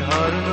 harun 0.00 0.49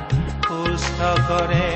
সুস্থ 0.47 1.01
কৰে 1.29 1.74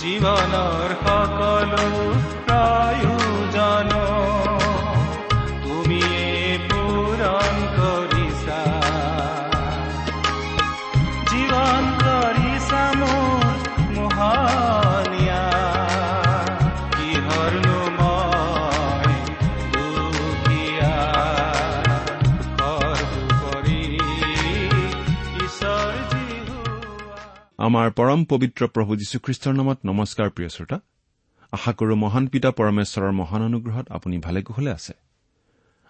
জীৱনৰ 0.00 0.90
আমাৰ 27.71 27.91
পৰম 27.91 28.23
পবিত্ৰ 28.25 28.67
প্ৰভু 28.67 28.95
যীশুখ্ৰীষ্টৰ 28.95 29.53
নামত 29.53 29.79
নমস্কাৰ 29.85 30.29
প্ৰিয় 30.29 30.49
শ্ৰোতা। 30.49 30.79
আশা 31.51 31.73
কৰো 31.73 31.95
মহান 31.95 32.27
পিতা 32.27 32.51
পৰমেশ্বৰৰ 32.51 33.11
মহান 33.11 33.41
অনুগ্ৰহত 33.41 33.91
আপুনি 33.91 34.17
ভালে 34.17 34.41
কুশলে 34.41 34.71
আছে। 34.71 34.93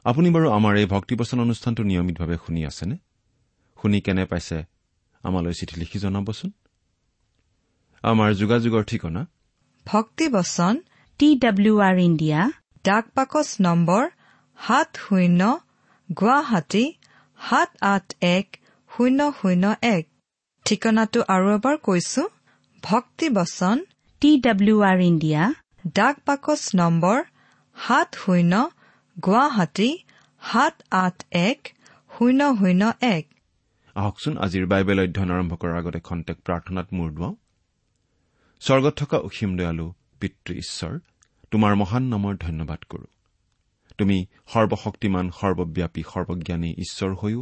আপুনি 0.03 0.29
বাৰু 0.29 0.51
আমাৰ 0.51 0.77
এই 0.77 0.85
ভক্তিবচন 0.85 1.39
অনুষ্ঠানটো 1.39 1.83
নিয়মিতভাৱে 1.83 2.37
শুনি 2.45 2.65
আছেনে? 2.65 2.97
শুনি 3.81 4.01
কেনে 4.01 4.25
পাইছে 4.25 4.63
আমালৈ 5.23 5.53
চিঠি 5.53 5.79
লিখি 5.79 5.99
জনাবচোন। 5.99 6.51
আমাৰ 8.03 8.33
যোগাযোগৰ 8.33 8.83
ঠিকনা? 8.83 9.27
ভক্তিবচন 9.85 10.81
টি 11.17 11.35
ডাব্লিউ 11.35 11.79
আৰ 11.79 11.97
ইণ্ডিয়া 11.97 12.51
ডাক 12.85 13.05
বাকচ 13.15 13.57
নম্বৰ 13.61 14.09
সাত 14.67 14.89
শূন্য 14.95 15.59
গুৱাহাটী 16.09 16.93
সাত 17.49 17.69
আঠ 17.81 18.13
এক 18.21 18.57
শূন্য 18.97 19.31
শূন্য 19.41 19.75
এক। 19.81 20.10
ঠিকনাটো 20.65 21.19
আৰু 21.35 21.47
এবাৰ 21.57 21.75
কৈছো 21.77 22.21
ভক্তিবচন 22.83 23.77
টি 24.21 24.29
ডাব্লিউ 24.39 24.77
আৰ 24.81 24.99
ইণ্ডিয়া 25.01 25.43
ডাক 25.95 26.15
বাকচ 26.25 26.61
নম্বৰ 26.75 27.17
সাত 27.75 28.09
শূন্য 28.15 28.53
গুৱাহাটী 29.23 29.89
সাত 30.41 30.75
আঠ 30.91 31.17
এক 31.31 31.59
শূন্য 32.17 32.41
শূন্য 32.59 32.83
এক। 33.01 33.25
আহকচোন 33.95 34.33
আজিৰ 34.37 34.65
বাইবেল 34.65 34.99
অধ্যয়ন 34.99 35.31
আৰম্ভ 35.31 35.53
কৰাৰ 35.61 35.77
আগতে 35.77 35.99
খন্তেক 35.99 36.37
প্ৰাৰ্থনাত 36.45 36.87
মূৰ 36.93 37.09
দুৱাওঁ। 37.11 37.35
স্বৰ্গত 38.61 38.93
থকা 38.97 39.17
অসীম 39.17 39.51
দয়ালু 39.57 39.87
পিতৃ 40.19 40.53
ঈশ্বৰ 40.63 40.93
তোমাৰ 41.51 41.73
মহান 41.75 42.03
নামৰ 42.03 42.33
ধন্যবাদ 42.39 42.81
কৰো। 42.89 43.07
তুমি 43.97 44.17
সৰ্বশক্তিমান 44.53 45.25
সৰ্বব্যাপী 45.39 46.03
সৰ্বজ্ঞানী 46.13 46.69
ঈশ্বৰ 46.83 47.11
হৈও 47.21 47.41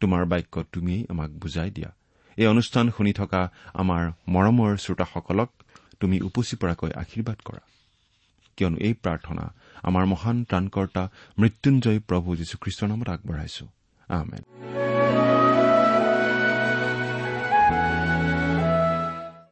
তোমাৰ 0.00 0.24
বাক্য 0.24 0.64
তুমিয়েই 0.72 1.06
আমাক 1.08 1.30
বুজাই 1.30 1.70
দিয়া। 1.70 1.90
এই 2.36 2.46
অনুষ্ঠান 2.46 2.90
শুনি 2.90 3.12
থকা 3.12 3.52
আমাৰ 3.74 4.12
মৰমৰ 4.28 4.76
শ্ৰোতাসকলক 4.76 5.50
তুমি 6.00 6.20
উপচি 6.20 6.56
পৰাকৈ 6.56 6.90
আশীৰ্বাদ 6.92 7.38
কৰা। 7.44 7.58
কিয়নো 8.56 8.76
এই 8.76 8.94
প্ৰাৰ্থনা 8.94 9.54
আমাৰ 9.82 10.06
মহান 10.06 10.44
ত্ৰাণকৰ্তা 10.44 11.08
মৃত্যুঞ্জয় 11.38 12.00
প্ৰভু 12.00 12.36
যীশুখ্ৰীষ্টৰ 12.36 12.88
নামত 12.88 13.08
আগবঢ়াইছো। 13.08 13.64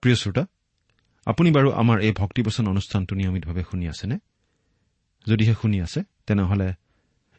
প্ৰিয় 0.01 0.17
শ্ৰোতা 0.17 0.47
আপুনি 1.27 1.51
বাৰু 1.51 1.73
আমাৰ 1.73 2.01
এই 2.01 2.13
ভক্তিবচন 2.13 2.69
অনুষ্ঠানটো 2.69 3.17
নিয়মিতভাৱে 3.17 3.63
শুনি 3.71 3.89
আছেনে? 3.89 4.19
যদিহে 5.27 5.55
শুনি 5.63 5.81
আছে 5.81 6.03
তেনেহলে 6.27 6.73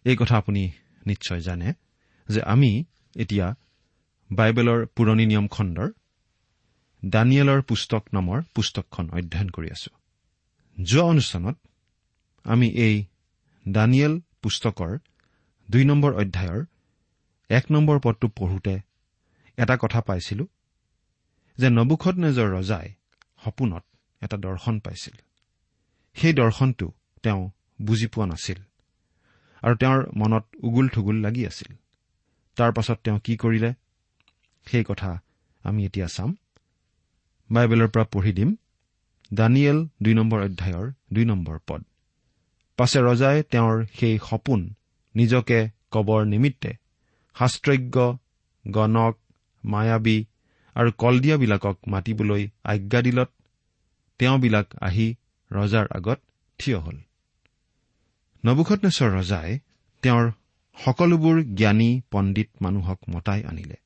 এই 0.05 0.17
কথা 0.17 0.37
আপুনি 0.37 0.71
নিশ্চয় 1.05 1.39
জানে। 1.39 1.73
যে 2.29 2.41
আমি 2.41 2.83
এতিয়া 3.15 3.55
বাইবেলৰ 4.31 4.85
পুৰণি 4.85 5.25
নিয়ম 5.25 5.47
খণ্ডৰ 5.47 5.89
দানিয়েলৰ 7.05 7.61
পুস্তক 7.61 8.03
নামৰ 8.13 8.41
পুস্তকখন 8.55 9.09
অধ্যয়ন 9.09 9.49
কৰি 9.49 9.69
আছো। 9.71 9.91
যোৱা 10.83 11.03
অনুষ্ঠানত 11.03 11.57
আমি 12.43 12.67
এই 12.69 13.05
দানিয়েল 13.67 14.19
পুস্তকৰ 14.41 14.97
দুই 15.69 15.83
নম্বৰ 15.85 16.11
অধ্যায়ৰ 16.13 16.65
এক 17.49 17.65
নম্বৰ 17.71 17.99
পদটো 17.99 18.27
পঢ়োতে 18.27 18.75
এটা 19.57 19.77
কথা 19.77 20.01
পাইছিলো 20.01 20.45
যে 21.57 21.69
নবুখত 21.69 22.15
নেজৰ 22.17 22.47
ৰজাই 22.57 22.87
সপোনত 23.45 23.83
এটা 24.21 24.37
দৰ্শন 24.37 24.79
পাইছিল। 24.79 25.15
সেই 26.15 26.33
দৰ্শনটো 26.33 26.87
তেওঁ 27.23 27.41
বুজি 27.81 28.07
পোৱা 28.07 28.25
নাছিল 28.25 28.59
আৰু 29.63 29.75
তেওঁৰ 29.75 29.99
মনত 30.15 30.45
উগুল 30.63 30.87
থুগুল 30.87 31.15
লাগি 31.15 31.47
আছিল। 31.47 31.71
তাৰ 32.55 32.71
পাছত 32.71 32.97
তেওঁ 33.03 33.19
কি 33.19 33.33
কৰিলে? 33.37 33.73
সেই 34.67 34.83
কথা 34.83 35.11
আমি 35.63 35.85
এতিয়া 35.85 36.07
চাম। 36.07 36.29
বাইবেলৰ 37.49 37.89
পৰা 37.89 38.03
পঢ়ি 38.03 38.31
দিম। 38.33 38.55
দানিয়েল 39.33 39.79
দুই 40.03 40.13
নম্বৰ 40.13 40.39
অধ্যায়ৰ 40.41 40.87
দুই 41.13 41.25
নম্বৰ 41.25 41.57
পদ। 41.67 41.81
পাছে 42.77 42.99
ৰজাই 43.01 43.43
তেওঁৰ 43.43 43.85
সেই 43.99 44.15
সপোন 44.29 44.61
নিজকে 45.15 45.59
কবৰ 45.91 46.21
নিমিত্তে 46.25 46.71
শাস্ত্ৰজ্ঞ 47.35 47.97
গণক 48.65 49.15
মায়াবী 49.63 50.17
আৰু 50.75 50.89
কলদিয়াবিলাকক 50.97 51.77
মাতিবলৈ 51.87 52.43
আজ্ঞা 52.63 53.01
দিলত 53.01 53.29
তেওঁবিলাক 54.19 54.67
আহি 54.81 55.07
ৰজাৰ 55.51 55.85
আগত 55.91 56.19
থিয় 56.59 56.77
হ'ল। 56.79 56.97
নবুখতনেশ্বৰ 58.43 59.09
ৰজাই 59.09 59.49
তেওঁৰ 60.03 60.25
সকলোবোৰ 60.77 61.43
জ্ঞানী 61.43 62.01
পণ্ডিত 62.11 62.49
মানুহক 62.61 62.99
মতাই 63.09 63.43
আনিলে। 63.43 63.77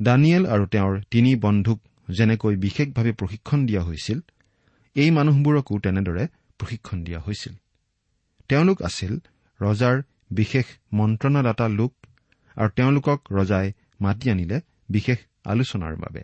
দানিয়েল 0.00 0.46
আৰু 0.46 0.66
তেওঁৰ 0.66 1.00
তিনি 1.10 1.36
বন্ধুক 1.36 1.78
যেনেকৈ 2.10 2.54
বিশেষভাৱে 2.56 3.12
প্ৰশিক্ষণ 3.12 3.66
দিয়া 3.66 3.82
হৈছিল 3.82 4.18
এই 4.96 5.10
মানুহবোৰকো 5.10 5.78
তেনেদৰে 5.78 6.24
প্ৰশিক্ষণ 6.58 7.04
দিয়া 7.04 7.20
হৈছিল। 7.20 7.54
তেওঁলোক 8.48 8.82
আছিল 8.82 9.12
ৰজাৰ 9.60 9.96
বিশেষ 10.30 10.66
মন্ত্ৰণাদাতা 10.92 11.68
লোক 11.68 11.92
আৰু 12.56 12.70
তেওঁলোকক 12.70 13.18
ৰজাই 13.32 13.72
মাতি 14.00 14.30
আনিলে 14.30 14.60
বিশেষ 14.88 15.18
আলোচনাৰ 15.44 15.94
বাবে। 15.96 16.22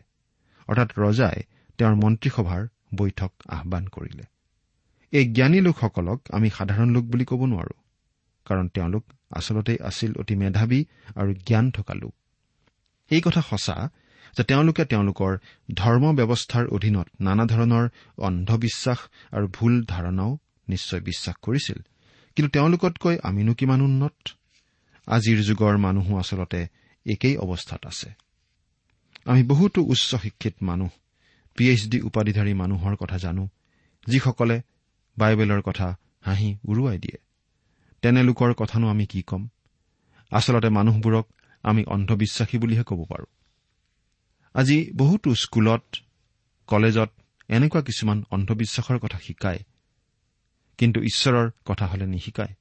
অৰ্থাৎ 0.68 0.90
ৰজাই 0.98 1.36
তেওঁৰ 1.78 1.94
মন্ত্ৰীসভাৰ 1.94 2.62
বৈঠক 2.94 3.32
আহান 3.48 3.84
কৰিলে। 3.88 4.24
এই 5.12 5.24
জ্ঞানী 5.32 5.60
লোকসকলক 5.60 6.18
আমি 6.30 6.48
সাধাৰণ 6.50 6.88
লোক 6.90 7.04
বুলি 7.04 7.24
ক'ব 7.24 7.40
নোৱাৰো 7.46 7.76
কাৰণ 8.46 8.68
তেওঁলোক 8.68 9.04
আচলতে 9.30 9.76
আছিল 9.84 10.12
অতি 10.16 10.34
মেধাৱী 10.36 10.84
আৰু 11.14 11.34
জ্ঞান 11.34 11.70
থকা 11.70 11.94
লোক। 11.94 12.14
এই 13.10 13.20
কথা 13.20 13.40
সঁচা 13.40 13.90
যে 14.36 14.44
তেওঁলোকে 14.44 14.84
তেওঁলোকৰ 14.84 15.38
ধৰ্ম 15.74 16.14
ব্যৱস্থাৰ 16.16 16.66
অধীনত 16.66 17.08
নানা 17.20 17.44
ধৰণৰ 17.46 17.88
অন্ধবিশ্বাস 18.18 18.98
আৰু 19.32 19.48
ভুল 19.48 19.84
ধাৰণাও 19.84 20.38
নিশ্চয় 20.68 21.00
বিশ্বাস 21.00 21.36
কৰিছিল। 21.42 21.78
কিন্তু 22.36 22.50
তেওঁলোকতকৈ 22.50 23.18
আমিনো 23.22 23.54
কিমান 23.54 23.80
উন্নত? 23.80 24.28
আজিৰ 25.06 25.42
যুগৰ 25.42 25.76
মানুহো 25.76 26.18
আচলতে 26.18 26.66
একেই 27.06 27.36
অৱস্থাত 27.36 27.86
আছে। 27.86 28.10
আমি 29.24 29.42
বহুতো 29.42 29.82
উচ্চ 29.82 30.16
শিক্ষিত 30.16 30.54
মানুহ 30.62 30.88
পি 31.56 31.70
এইচ 31.70 31.88
ডি 31.88 32.00
উপাধিধাৰী 32.00 32.54
মানুহৰ 32.54 32.96
কথা 32.96 33.18
জানো 33.18 33.48
যিসকলে 34.06 34.62
বাইবেলৰ 35.18 35.62
কথা 35.62 35.96
হাঁহি 36.20 36.58
উৰুৱাই 36.64 36.98
দিয়ে। 36.98 37.25
তেনে 38.02 38.22
লোকৰ 38.22 38.52
কথানো 38.52 38.88
আমি 38.88 39.06
কি 39.06 39.22
ক'ম? 39.22 39.48
আচলতে 40.30 40.68
মানুহবোৰক 40.68 41.26
আমি 41.62 41.84
অন্ধবিশ্বাসী 41.84 42.58
বুলিহে 42.58 42.84
ক'ব 42.86 43.04
পাৰোঁ। 43.04 43.26
আজি 44.54 44.90
বহুতো 44.96 45.34
স্কুলত 45.34 45.84
কলেজত 46.66 47.10
এনেকুৱা 47.48 47.82
কিছুমান 47.82 48.24
অন্ধবিশ্বাসৰ 48.30 48.98
কথা 48.98 49.18
শিকায় 49.18 49.58
কিন্তু 50.78 51.02
ঈশ্বৰৰ 51.02 51.50
কথা 51.64 51.86
হলে 51.86 52.06
নিশিকায়। 52.06 52.54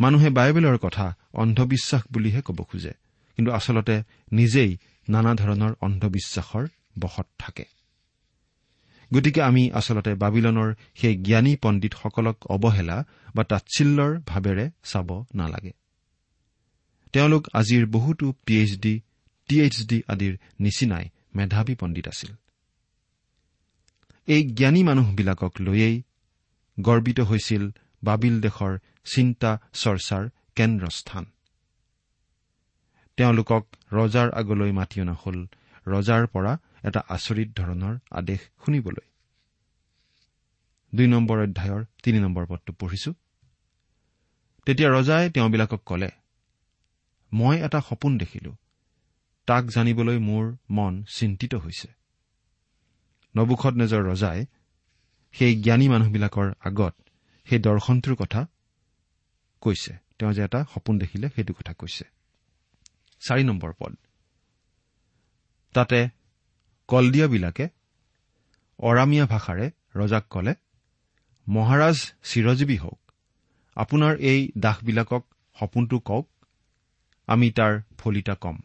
মানুহে 0.00 0.28
বাইবেলৰ 0.30 0.78
কথা 0.78 1.16
অন্ধবিশ্বাস 1.34 2.02
বুলিহে 2.12 2.40
ক'ব 2.42 2.62
খোজে 2.62 2.92
কিন্তু 3.36 3.52
আচলতে 3.52 4.02
নিজেই 4.32 4.78
নানা 5.08 5.34
ধৰণৰ 5.34 5.72
অন্ধবিশ্বাসৰ 5.80 6.64
বশত 6.98 7.26
থাকে। 7.38 7.64
গতিকে 9.12 9.40
আমি 9.42 9.70
আচলতে 9.72 10.14
বাবিলনৰ 10.14 10.74
সেই 10.94 11.14
জ্ঞানী 11.16 11.56
পণ্ডিতসকলক 11.56 12.36
অৱহেলা 12.46 13.04
বা 13.34 13.44
তাচ্ছিল্যৰ 13.44 14.12
ভাৱেৰে 14.26 14.70
চাব 14.84 15.24
নালাগে। 15.34 15.72
তেওঁলোক 17.12 17.48
আজিৰ 17.52 17.86
বহুতো 17.86 18.34
P 18.46 18.54
H 18.58 18.72
D 18.78 19.00
T 19.48 19.60
H 19.60 19.76
D 19.86 20.02
আদিৰ 20.08 20.34
নিচিনাই 20.60 21.04
মেধাৱী 21.34 21.74
পণ্ডিত 21.74 22.08
আছিল। 22.08 22.32
এই 24.26 24.42
জ্ঞানী 24.50 24.82
মানুহবিলাকক 24.82 25.52
লৈয়েই 25.60 26.02
গৰ্বিত 26.80 27.20
হৈছিল 27.20 27.70
বাবিল 28.02 28.40
দেশৰ 28.40 28.78
চিন্তা 29.04 29.50
চৰ্চাৰ 29.72 30.28
কেন্দ্ৰস্থান। 30.54 31.24
তেওঁলোকক 33.16 33.62
ৰজাৰ 33.92 34.28
আগলৈ 34.30 34.72
মাতি 34.72 35.00
অনা 35.00 35.14
হল। 35.26 35.46
ৰজাৰ 35.86 36.26
পৰা 36.26 36.58
এটা 36.84 37.00
আচৰিত 37.08 37.48
ধৰণৰ 37.56 37.98
আদেশ 38.10 38.40
শুনিবলৈ। 38.64 39.06
দুই 40.94 41.06
নম্বৰ 41.06 41.38
অধ্যায়ৰ 41.38 41.84
তিনি 42.02 42.18
নম্বৰ 42.20 42.46
পদটো 42.46 42.72
পঢ়িছো। 42.72 43.12
তেতিয়া 44.66 44.90
ৰজাই 44.90 45.30
তেওঁবিলাকক 45.30 45.82
কলে 45.86 46.10
মই 47.32 47.56
এটা 47.62 47.80
সপোন 47.80 48.18
দেখিলো। 48.18 48.56
তাক 49.46 49.64
জানিবলৈ 49.64 50.18
মোৰ 50.18 50.56
মন 50.70 51.04
চিন্তিত 51.08 51.54
হৈছে। 51.54 51.88
নবুখত 53.36 53.74
নেজৰ 53.74 54.02
ৰজাই 54.02 54.46
সেই 55.32 55.62
জ্ঞানী 55.62 55.88
মানুহবিলাকৰ 55.88 56.52
আগত 56.60 56.94
সেই 57.44 57.58
দৰ্শনটোৰ 57.58 58.14
কথা 58.14 58.46
কৈছে। 59.60 59.96
তেওঁ 60.18 60.32
যে 60.32 60.42
এটা 60.44 60.64
সপোন 60.74 60.98
দেখিলে 60.98 61.28
সেইটো 61.28 61.54
কথা 61.54 61.72
কৈছে। 61.74 62.04
চাৰি 63.20 63.44
নম্বৰ 63.44 63.72
পদ। 63.78 63.96
তাতে 65.74 66.08
কলদিয়াবিলাকে 66.88 67.68
অৰামীয়া 68.78 69.26
ভাষাৰে 69.26 69.70
ৰজাক 69.96 70.24
কলে 70.30 70.54
মহাৰাজ 71.48 71.96
চিৰজীৱী 72.24 72.76
হওক 72.76 73.00
আপোনাৰ 73.76 74.16
এই 74.16 74.52
দাসবিলাকক 74.58 75.24
সপোনটো 75.60 75.98
কওক 75.98 76.28
আমি 77.26 77.50
তাৰ 77.50 77.82
ফলিতা 77.98 78.34
কম 78.34 78.58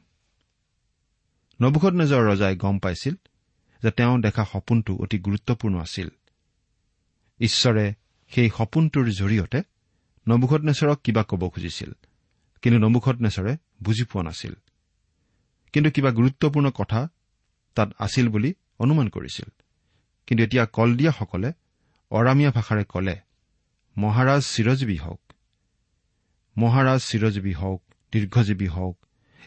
নবুখত 1.61 1.93
নেজৰ 1.93 2.21
ৰজাই 2.31 2.55
গম 2.55 2.79
পাইছিল 2.79 3.15
যে 3.83 3.91
তেওঁ 3.91 4.19
দেখা 4.19 4.45
সপোনটো 4.45 4.95
অতি 4.95 5.19
গুৰুত্বপূৰ্ণ 5.19 5.79
আছিল। 5.79 6.09
ঈশ্বৰে 7.39 7.93
সেই 8.29 8.49
সপোনটোৰ 8.57 9.09
জৰিয়তে 9.09 9.59
নবুখত 10.27 10.61
নেচৰক 10.61 11.01
কিবা 11.01 11.23
ক'ব 11.23 11.49
খুজিছিল 11.49 11.91
কিন্তু 12.61 12.77
নবুখত 12.79 13.15
নেচৰে 13.21 13.57
বুজি 13.83 14.03
পোৱা 14.03 14.23
নাছিল। 14.23 14.53
কিন্তু 15.73 15.91
কিবা 15.91 16.11
গুৰুত্বপূৰ্ণ 16.11 16.71
কথা 16.71 17.07
তাত 17.75 17.89
আছিল 17.99 18.25
বুলি 18.29 18.53
অনুমান 18.79 19.07
কৰিছিল। 19.09 19.49
কিন্তু 20.27 20.43
এতিয়া 20.43 20.65
কলদিয়াসকলে 20.65 21.49
অৰামীয়া 22.11 22.51
ভাষাৰে 22.51 22.83
কলে 22.83 23.15
মহাৰাজ 23.97 24.41
চিৰজীৱী 24.53 24.97
হওক 24.97 25.21
মহাৰাজ 26.57 26.99
চিৰজীৱী 27.09 27.53
হওক 27.53 27.81
দীৰ্ঘজীৱী 28.13 28.67
হওক 28.67 28.95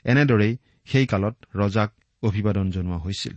এনেদৰেই 0.04 0.56
সেই 0.84 1.06
কালত 1.06 1.36
ৰজাক 1.56 1.90
অভিবাদন 2.22 2.70
জনোৱা 2.70 2.98
হৈছিল। 2.98 3.36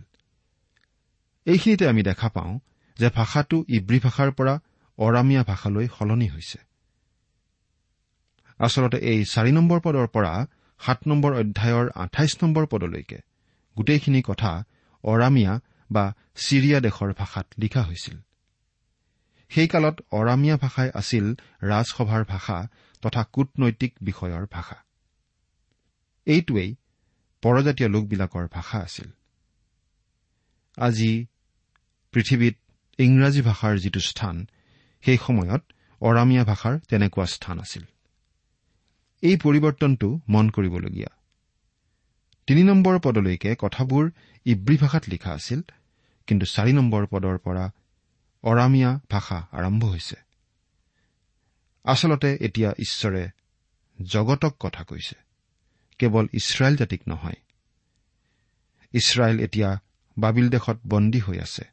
এইখিনিতে 1.46 1.88
আমি 1.88 2.02
দেখা 2.02 2.28
পাওঁ 2.28 2.58
যে 2.96 3.08
ভাষাটো 3.08 3.64
ইব্ৰী 3.68 3.98
ভাষাৰ 4.00 4.30
পৰা 4.32 4.54
অৰামীয়া 4.98 5.42
ভাষালৈ 5.44 5.86
সলনি 5.98 6.28
হৈছে। 6.28 6.58
আচলতে 8.58 8.98
এই 8.98 9.24
চাৰি 9.24 9.52
নম্বৰ 9.52 9.80
পদৰ 9.80 10.06
পৰা 10.06 10.46
সাত 10.80 10.98
নম্বৰ 11.06 11.32
অধ্যায়ৰ 11.34 11.86
আঠাইছ 11.94 12.32
নম্বৰ 12.44 12.66
পদলৈকে 12.66 13.18
গোটেইখিনি 13.76 14.22
কথা 14.26 14.64
অৰামীয়া 15.06 15.60
বা 15.92 16.14
ছিৰিয়া 16.36 16.80
দেশৰ 16.80 17.12
ভাষাত 17.18 17.46
লিখা 17.58 17.82
হৈছিল। 17.82 18.18
সেই 19.48 19.68
কালত 19.68 20.00
অৰামীয়া 20.10 20.56
ভাষাই 20.56 20.90
আছিল 20.94 21.34
ৰাজসভাৰ 21.62 22.24
ভাষা 22.24 22.68
তথা 23.02 23.24
কূটনৈতিক 23.32 23.94
বিষয়ৰ 24.00 24.46
ভাষা। 24.50 24.76
এইটোৱেই 26.26 26.76
পৰজাতীয় 27.42 27.88
লোকবিলাকৰ 27.88 28.48
ভাষা 28.52 28.78
আছিল। 28.78 29.10
আজি 30.78 31.26
পৃথিৱীত 32.12 32.56
ইংৰাজী 32.98 33.42
ভাষাৰ 33.42 33.78
যিটো 33.78 34.00
স্থান 34.00 34.46
সেই 35.04 35.18
সময়ত 35.26 35.62
অৰামীয়া 36.00 36.44
ভাষাৰ 36.44 36.78
তেনেকুৱা 36.78 37.26
স্থান 37.26 37.60
আছিল। 37.60 37.82
এই 39.22 39.36
পৰিৱৰ্তনটো 39.36 40.20
মন 40.28 40.50
কৰিবলগীয়া। 40.50 41.15
তিনি 42.46 42.62
নম্বৰ 42.62 42.98
পদলৈকে 42.98 43.56
কথাবোৰ 43.58 44.10
ইব্ৰী 44.44 44.76
ভাষাত 44.76 45.08
লিখা 45.08 45.30
আছিল 45.32 45.62
কিন্তু 46.26 46.46
চাৰি 46.46 46.72
নম্বৰ 46.72 47.06
পদৰ 47.06 47.38
পৰা 47.38 47.70
অৰামীয়া 48.42 49.00
ভাষা 49.10 49.46
আৰম্ভ 49.52 49.84
হৈছে। 49.84 50.16
আচলতে 51.84 52.38
এতিয়া 52.40 52.70
ঈশ্বৰে 52.78 53.28
জগতক 54.02 54.56
কথা 54.60 54.84
কৈছে 54.84 55.14
কেৱল 55.98 56.26
ইছৰাইল 56.32 56.76
জাতিক 56.76 57.00
নহয়। 57.08 57.36
ইছৰাইল 58.92 59.40
এতিয়া 59.40 59.80
বাবিল 60.18 60.48
দেশত 60.48 60.78
বন্দী 60.88 61.18
হৈ 61.18 61.38
আছে। 61.38 61.64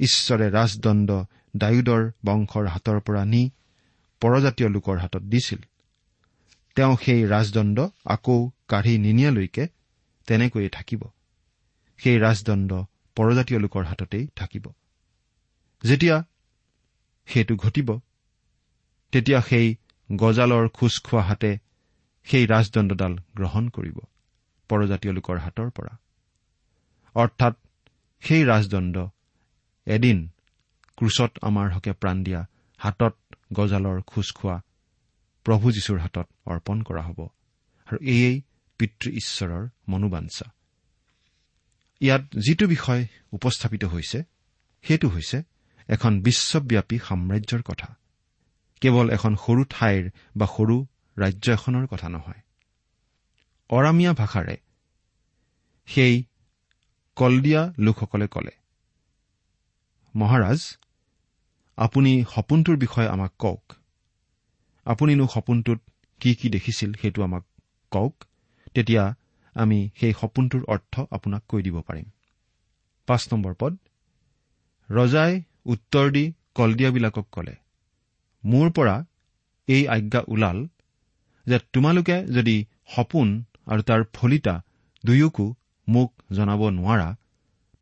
ঈশ্বৰে 0.00 0.50
ৰাজদণ্ড 0.50 1.24
ডায়ুদৰ 1.56 2.10
বংশৰ 2.26 2.66
হাতৰ 2.66 3.00
পৰা 3.00 3.24
নি 3.24 3.50
পৰজাতীয় 4.20 4.68
লোকৰ 4.68 4.98
হাতত 4.98 5.22
দিছিল। 5.22 5.58
তেওঁ 6.76 6.96
সেই 6.96 7.26
ৰাজদণ্ড 7.26 7.78
আকৌ 8.04 8.50
কাঢ়ি 8.68 8.98
নিনিয়ালৈকে 8.98 9.68
তেনেকৈয়ে 10.26 10.68
থাকিব। 10.68 11.02
সেই 11.98 12.18
ৰাজদণ্ড 12.18 12.70
পৰজাতীয় 13.16 13.58
লোকৰ 13.60 13.84
হাততেই 13.84 14.26
থাকিব। 14.36 14.72
যেতিয়া 15.84 16.24
সেইটো 17.26 17.56
ঘটিব 17.56 17.98
তেতিয়া 19.12 19.40
সেই 19.40 19.76
গজালৰ 20.16 20.68
খোজ 20.68 21.00
খোৱা 21.04 21.22
হাতে 21.22 21.58
সেই 22.24 22.46
ৰাজদণ্ডডাল 22.46 23.12
গ্ৰহণ 23.36 23.68
কৰিব 23.68 23.98
পৰজাতীয় 24.68 25.12
লোকৰ 25.12 25.38
হাতৰ 25.38 25.70
পৰা। 25.70 25.98
অৰ্থাৎ 27.14 27.54
সেই 28.20 28.44
ৰাজদণ্ড 28.44 28.96
এদিন 29.86 30.28
ক্ৰুচত 30.96 31.32
আমাৰ 31.42 31.72
হকে 31.72 31.92
প্ৰাণ 31.92 32.24
দিয়া 32.24 32.46
হাতত 32.78 33.14
গজালৰ 33.52 34.02
খোজ 34.02 34.32
খোৱা 34.34 34.56
প্ৰভু 35.44 35.72
যীশুৰ 35.72 35.98
হাতত 35.98 36.28
অৰ্পণ 36.46 36.82
কৰা 36.82 37.02
হ'ব। 37.02 37.20
আৰু 37.86 37.98
এয়েই 38.02 38.42
পিতৃ 38.78 39.10
ঈশ্বৰৰ 39.10 39.68
মনোবাঞ্ছা। 39.88 40.52
ইয়াত 42.00 42.22
যিটো 42.36 42.66
বিষয় 42.66 43.06
উপস্থাপিত 43.32 43.84
হৈছে 43.84 44.22
সেইটো 44.82 45.08
হৈছে 45.08 45.42
এখন 45.88 46.20
বিশ্বব্যাপী 46.20 46.98
সাম্ৰাজ্যৰ 46.98 47.62
কথা। 47.62 47.94
কেৱল 48.80 49.10
এখন 49.10 49.36
সৰু 49.36 49.64
ঠাইৰ 49.70 50.10
বা 50.36 50.46
সৰু 50.46 50.86
ৰাজ্য 51.18 51.52
এখনৰ 51.52 51.86
কথা 51.86 52.08
নহয়। 52.08 52.40
অৰামীয়া 53.68 54.12
ভাষাৰে 54.12 54.56
সেই 55.86 56.24
কলদিয়া 57.16 57.72
লোকসকলে 57.78 58.26
কলে 58.26 58.50
মহাৰাজ 60.16 60.76
আপুনি 61.76 62.24
সপোনটোৰ 62.34 62.76
বিষয়ে 62.76 63.08
আমাক 63.08 63.32
কওক। 63.38 63.74
আপুনিনো 64.86 65.24
সপোনটোত 65.26 65.80
কি 66.20 66.30
কি 66.34 66.46
দেখিছিল 66.48 66.90
সেইটো 67.00 67.20
আমাক 67.22 67.44
কওক 67.92 68.14
তেতিয়া 68.74 69.04
আমি 69.56 69.78
সেই 70.00 70.12
সপোনটোৰ 70.20 70.62
অৰ্থ 70.68 70.94
আপোনাক 71.10 71.42
কৈ 71.48 71.60
দিব 71.62 71.76
পাৰিম। 71.88 72.06
পাঁচ 73.08 73.22
নম্বৰ 73.32 73.54
পদ 73.60 73.72
ৰজাই 74.88 75.32
উত্তৰ 75.66 76.06
দি 76.10 76.24
কলদিয়াবিলাকক 76.54 77.26
কলে 77.32 77.54
মোৰ 78.44 78.66
পৰা 78.70 78.96
এই 79.68 79.82
আজ্ঞা 79.88 80.20
ওলাল 80.28 80.58
যে 81.46 81.58
তোমালোকে 81.72 82.16
যদি 82.36 82.56
সপোন 82.94 83.28
আৰু 83.66 83.82
তাৰ 83.82 84.02
ফলিতা 84.12 84.54
দুয়োকো 85.04 85.46
মোক 85.88 86.10
জনাব 86.36 86.62
নোৱাৰা 86.70 87.08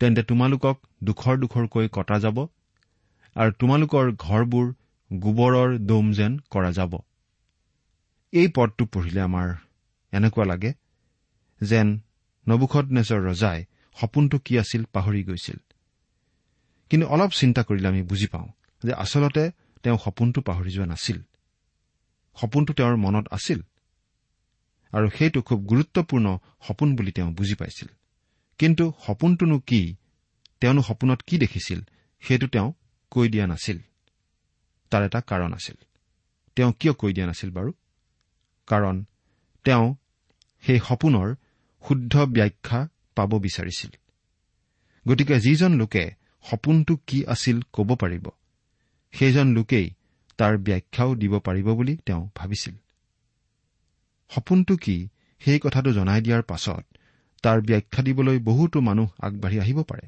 তেন্তে 0.01 0.23
তোমালোকক 0.23 0.77
দুখৰ 1.05 1.35
দুখৰকৈ 1.39 1.87
কটা 1.93 2.17
যাব 2.19 2.39
আৰু 3.37 3.51
তোমালোকৰ 3.61 4.05
ঘৰবোৰ 4.19 4.67
গোবৰৰ 5.13 5.79
দম 5.79 6.13
যেন 6.13 6.39
কৰা 6.51 6.71
যাব। 6.73 6.99
এই 8.33 8.49
পদটো 8.49 8.85
পঢ়িলে 8.85 9.21
আমাৰ 9.21 9.49
এনেকুৱা 10.13 10.45
লাগে 10.45 10.73
যেন 11.61 12.01
নবুখত 12.49 12.87
নেজৰ 12.91 13.21
ৰজাই 13.29 13.65
সপোনটো 14.01 14.39
কি 14.39 14.59
আছিল 14.59 14.85
পাহৰি 14.93 15.23
গৈছিল। 15.25 15.57
কিন্তু 16.91 17.07
অলপ 17.07 17.31
চিন্তা 17.31 17.63
কৰিলে 17.63 17.89
আমি 17.89 18.03
বুজি 18.03 18.27
পাওঁ 18.27 18.49
যে 18.83 18.93
আচলতে 18.93 19.51
তেওঁ 19.83 19.99
সপোনটো 19.99 20.41
পাহৰি 20.41 20.71
যোৱা 20.71 20.87
নাছিল। 20.87 21.23
সপোনটো 22.35 22.73
তেওঁৰ 22.73 22.97
মনত 22.97 23.27
আছিল 23.33 23.63
আৰু 24.93 25.09
সেইটো 25.09 25.43
খুব 25.43 25.67
গুৰুত্বপূৰ্ণ 25.67 26.39
সপোন 26.63 26.97
বুলি 26.97 27.13
তেওঁ 27.13 27.31
বুজি 27.33 27.55
পাইছিল। 27.55 27.89
কিন্তু 28.59 28.93
সপোনটোনো 29.07 29.59
কি 29.59 29.97
তেওঁনো 30.61 30.83
সপোনত 30.83 31.23
কি 31.23 31.39
দেখিছিল 31.39 31.81
সেইটো 32.21 32.47
তেওঁ 32.47 32.73
কৈ 33.11 33.29
দিয়া 33.29 33.47
নাছিল। 33.47 33.79
তাৰ 34.93 35.03
এটা 35.03 35.21
কাৰণ 35.21 35.51
আছিল। 35.53 35.79
তেওঁ 36.57 36.73
কিয় 36.73 36.93
কৈ 36.93 37.13
দিয়া 37.13 37.27
নাছিল 37.27 37.51
বাৰু? 37.51 37.73
কাৰণ 38.69 38.97
তেওঁ 39.65 39.87
সেই 40.65 40.81
সপোনৰ 40.89 41.29
শুদ্ধ 41.85 42.15
ব্যাখ্যা 42.37 42.81
পাব 43.17 43.31
বিচাৰিছিল। 43.39 43.91
গতিকে 45.07 45.37
যিজন 45.41 45.73
লোকে 45.73 46.05
সপোনটো 46.45 46.95
কি 47.07 47.19
আছিল 47.27 47.57
ক'ব 47.73 47.89
পাৰিব 47.95 48.27
সেইজন 49.13 49.47
লোকেই 49.49 49.87
তাৰ 50.39 50.59
ব্যাখ্যাও 50.59 51.15
দিব 51.15 51.39
পাৰিব 51.39 51.69
বুলি 51.75 51.97
তেওঁ 52.07 52.23
ভাবিছিল। 52.37 52.75
সপোনটো 54.31 54.77
কি 54.77 54.97
সেই 55.41 55.59
কথাটো 55.59 55.93
জনাই 55.93 56.21
দিয়াৰ 56.21 56.43
পাছত 56.43 56.85
তাৰ 57.43 57.59
ব্যাখ্যা 57.61 58.03
দিবলৈ 58.03 58.39
বহুতো 58.39 58.81
মানুহ 58.81 59.09
আগবাঢ়ি 59.21 59.59
আহিব 59.61 59.83
পাৰে। 59.83 60.07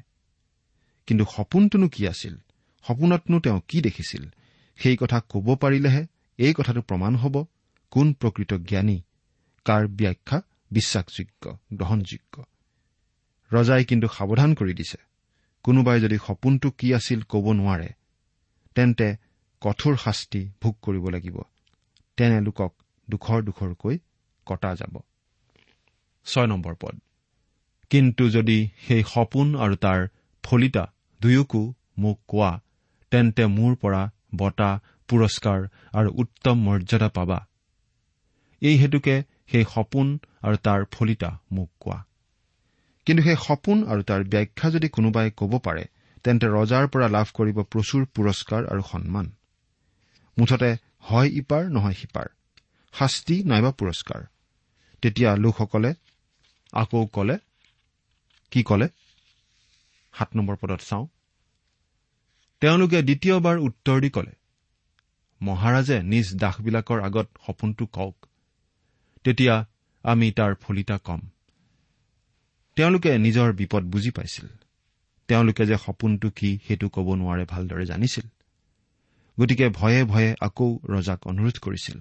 কিন্তু 1.07 1.25
সপোনটোনো 1.35 1.87
কি 1.87 2.07
আছিল? 2.07 2.35
সপোনতনো 2.87 3.39
তেওঁ 3.39 3.61
কি 3.67 3.81
দেখিছিল? 3.81 4.23
সেই 4.79 4.95
কথা 4.97 5.19
ক'ব 5.19 5.47
পাৰিলেহে 5.55 6.03
এই 6.39 6.53
কথাটো 6.53 6.81
প্ৰমাণ 6.81 7.15
হ'ব 7.15 7.35
কোন 7.91 8.13
প্ৰকৃত 8.13 8.53
জ্ঞানী 8.53 9.01
কাৰ 9.65 9.87
ব্যাখ্যা 9.87 10.41
বিশ্বাসযোগ্য 10.71 11.43
গ্ৰহণযোগ্য। 11.73 12.35
ৰজাই 13.51 13.85
কিন্তু 13.85 14.07
সাৱধান 14.07 14.53
কৰি 14.53 14.73
দিছে। 14.73 14.97
কোনোবাই 15.63 15.99
যদি 15.99 16.17
সপোনটো 16.27 16.71
কি 16.71 16.93
আছিল 16.93 17.19
ক'ব 17.21 17.45
নোৱাৰে 17.51 17.89
তেন্তে 18.75 19.07
কঠোৰ 19.61 19.95
শাস্তি 19.97 20.41
ভোগ 20.61 20.75
কৰিব 20.81 21.05
লাগিব। 21.09 21.37
তেনে 22.17 22.41
লোকক 22.41 22.71
দুখৰ 23.09 23.39
দুখৰকৈ 23.43 23.95
কটা 24.47 24.71
যাব। 24.75 24.95
ছয় 26.25 26.47
নম্বৰ 26.47 26.75
পদ। 26.81 26.95
কিন্তু 27.89 28.29
যদি 28.29 28.57
সেই 28.87 29.03
সপোন 29.03 29.55
আৰু 29.55 29.75
তাৰ 29.75 29.99
ফলিতা 30.43 30.93
দুয়োকো 31.21 31.73
মোক 31.97 32.17
কোৱা 32.27 32.51
তেন্তে 33.11 33.45
মোৰ 33.45 33.75
পৰা 33.75 34.01
বঁটা 34.37 34.69
পুৰস্কাৰ 35.09 35.59
আৰু 35.93 36.09
উত্তম 36.15 36.55
মৰ্যাদা 36.63 37.09
পাবা। 37.09 37.39
এই 38.61 38.75
হেতুকে 38.77 39.15
সেই 39.51 39.65
সপোন 39.73 40.07
আৰু 40.41 40.55
তাৰ 40.57 40.85
ফলিতা 40.91 41.29
মোক 41.51 41.69
কোৱা। 41.79 41.97
কিন্তু 43.07 43.23
সেই 43.23 43.37
সপোন 43.47 43.77
আৰু 43.87 44.01
তাৰ 44.03 44.21
ব্যাখ্যা 44.23 44.67
যদি 44.69 44.87
কোনোবাই 44.89 45.31
ক'ব 45.37 45.59
পাৰে 45.59 45.83
তেন্তে 46.23 46.47
ৰজাৰ 46.47 46.85
পৰা 46.87 47.07
লাভ 47.07 47.27
কৰিব 47.33 47.57
প্ৰচুৰ 47.63 48.05
পুৰস্কাৰ 48.05 48.61
আৰু 48.65 48.81
সন্মান। 48.91 49.25
মুঠতে 50.37 50.71
হয় 51.01 51.29
ইপাৰ 51.33 51.63
নহয় 51.69 51.93
সিপাৰ। 51.93 52.27
শাস্তি 52.93 53.35
নাইবা 53.43 53.71
পুৰস্কাৰ। 53.71 54.21
তেতিয়া 55.01 55.35
লোকসকলে 55.35 55.91
আকৌ 56.73 57.05
কলে 57.05 57.37
কি 58.51 58.61
কলে? 58.63 58.87
সাত 60.13 60.29
নম্বৰ 60.35 60.55
পদত 60.61 60.81
চাওঁ। 60.81 61.05
তেওঁলোকে 62.65 63.01
দ্বিতীয়বাৰ 63.01 63.57
উত্তৰ 63.57 64.01
দি 64.01 64.09
কলে 64.09 64.31
মহাৰাজে 65.41 66.03
নিজ 66.03 66.35
দাসবিলাকৰ 66.35 67.01
আগত 67.01 67.27
সপোনটো 67.47 67.85
কওক। 67.85 68.25
তেতিয়া 69.23 69.65
আমি 70.03 70.31
তাৰ 70.31 70.55
ফলিতা 70.55 70.97
কম। 70.97 71.21
তেওঁলোকে 72.75 73.17
নিজৰ 73.17 73.53
বিপদ 73.53 73.83
বুজি 73.83 74.11
পাইছিল। 74.11 74.47
তেওঁলোকে 75.27 75.65
যে 75.65 75.77
সপোনটো 75.77 76.29
কি 76.29 76.59
সেইটো 76.67 76.89
ক'ব 76.89 77.15
নোৱাৰে 77.15 77.45
ভালদৰে 77.45 77.85
জানিছিল। 77.85 78.27
গতিকে 79.39 79.69
ভয়ে 79.69 80.03
ভয়ে 80.03 80.35
আকৌ 80.41 80.79
ৰজাক 80.89 81.27
অনুৰোধ 81.27 81.59
কৰিছিল 81.59 81.99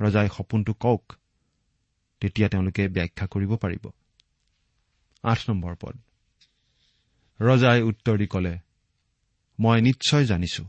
ৰজাই 0.00 0.28
সপোনটো 0.36 0.72
কওক 0.72 1.04
তেতিয়া 2.20 2.48
তেওঁলোকে 2.48 2.88
ব্যাখ্যা 2.88 3.26
কৰিব 3.26 3.56
পাৰিব। 3.56 3.90
ৰজাই 7.40 7.82
উত্তৰ 7.82 8.18
দি 8.18 8.26
কলে 8.26 8.58
মই 9.62 9.82
নিশ্চয় 9.82 10.24
জানিছো। 10.24 10.64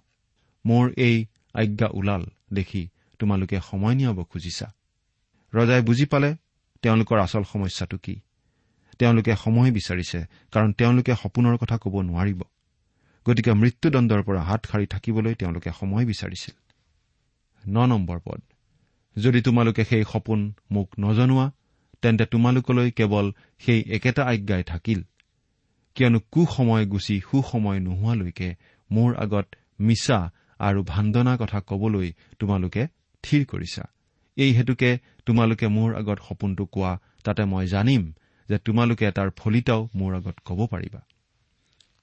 মোৰ 0.65 0.93
এই 0.97 1.25
আজ্ঞা 1.53 1.87
ওলাল 1.93 2.25
দেখি 2.53 2.87
তোমালোকে 3.19 3.59
সময় 3.71 3.95
নিয়াব 3.95 4.23
খুজিছা। 4.23 4.73
ৰজাই 5.53 5.81
বুজি 5.81 6.05
পালে 6.05 6.35
তেওঁলোকৰ 6.81 7.19
আচল 7.19 7.43
সমস্যাটো 7.43 7.97
কি? 7.97 8.15
তেওঁলোকে 8.99 9.35
সময় 9.35 9.71
বিচাৰিছে 9.71 10.25
কাৰণ 10.51 10.73
তেওঁলোকে 10.73 11.13
সপোনৰ 11.23 11.57
কথা 11.57 11.77
ক'ব 11.77 12.01
নোৱাৰিব। 12.01 12.41
গতিকে 13.29 13.53
মৃত্যুদণ্ডৰ 13.53 14.23
পৰা 14.23 14.41
হাত 14.41 14.65
সাৰি 14.65 14.85
থাকিবলৈ 14.85 15.33
তেওঁলোকে 15.33 15.71
সময় 15.79 16.05
বিচাৰিছিল। 16.05 16.55
ন 17.71 17.85
নম্বৰ 17.85 18.19
পদ। 18.19 18.41
যদি 19.23 19.41
তোমালোকে 19.41 19.85
সেই 19.85 20.03
সপোন 20.13 20.53
মোক 20.71 20.89
নজনোৱা 20.99 21.51
তেন্তে 22.01 22.25
তোমালোকলৈ 22.25 22.91
কেৱল 22.91 23.31
সেই 23.59 23.81
একেটা 23.81 24.25
আজ্ঞাই 24.25 24.63
থাকিল। 24.63 25.03
কিয়নো 25.95 26.19
কুসময় 26.31 26.85
গুচি 26.85 27.21
সুসময় 27.31 27.79
নোহোৱালৈকে 27.79 28.55
মোৰ 28.91 29.15
আগত 29.15 29.47
মিছা 29.79 30.31
আৰু 30.59 30.83
ভাণ্ডনা 30.83 31.37
কথা 31.37 31.59
কবলৈ 31.59 32.11
তোমালোকে 32.39 32.87
থিৰ 33.23 33.45
কৰিছা। 33.45 33.83
এই 34.37 34.51
হেতুকে 34.53 34.99
তোমালোকে 35.25 35.67
মোৰ 35.67 35.95
আগত 35.95 36.19
সপোনটো 36.29 36.65
কোৱা 36.65 36.99
তাতে 37.23 37.43
মই 37.45 37.67
জানিম 37.67 38.13
যে 38.49 38.57
তোমালোকে 38.57 39.11
তাৰ 39.11 39.29
ফলিতাও 39.37 39.89
মোৰ 39.95 40.15
আগত 40.15 40.35
ক'ব 40.45 40.67
পাৰিবা। 40.67 41.01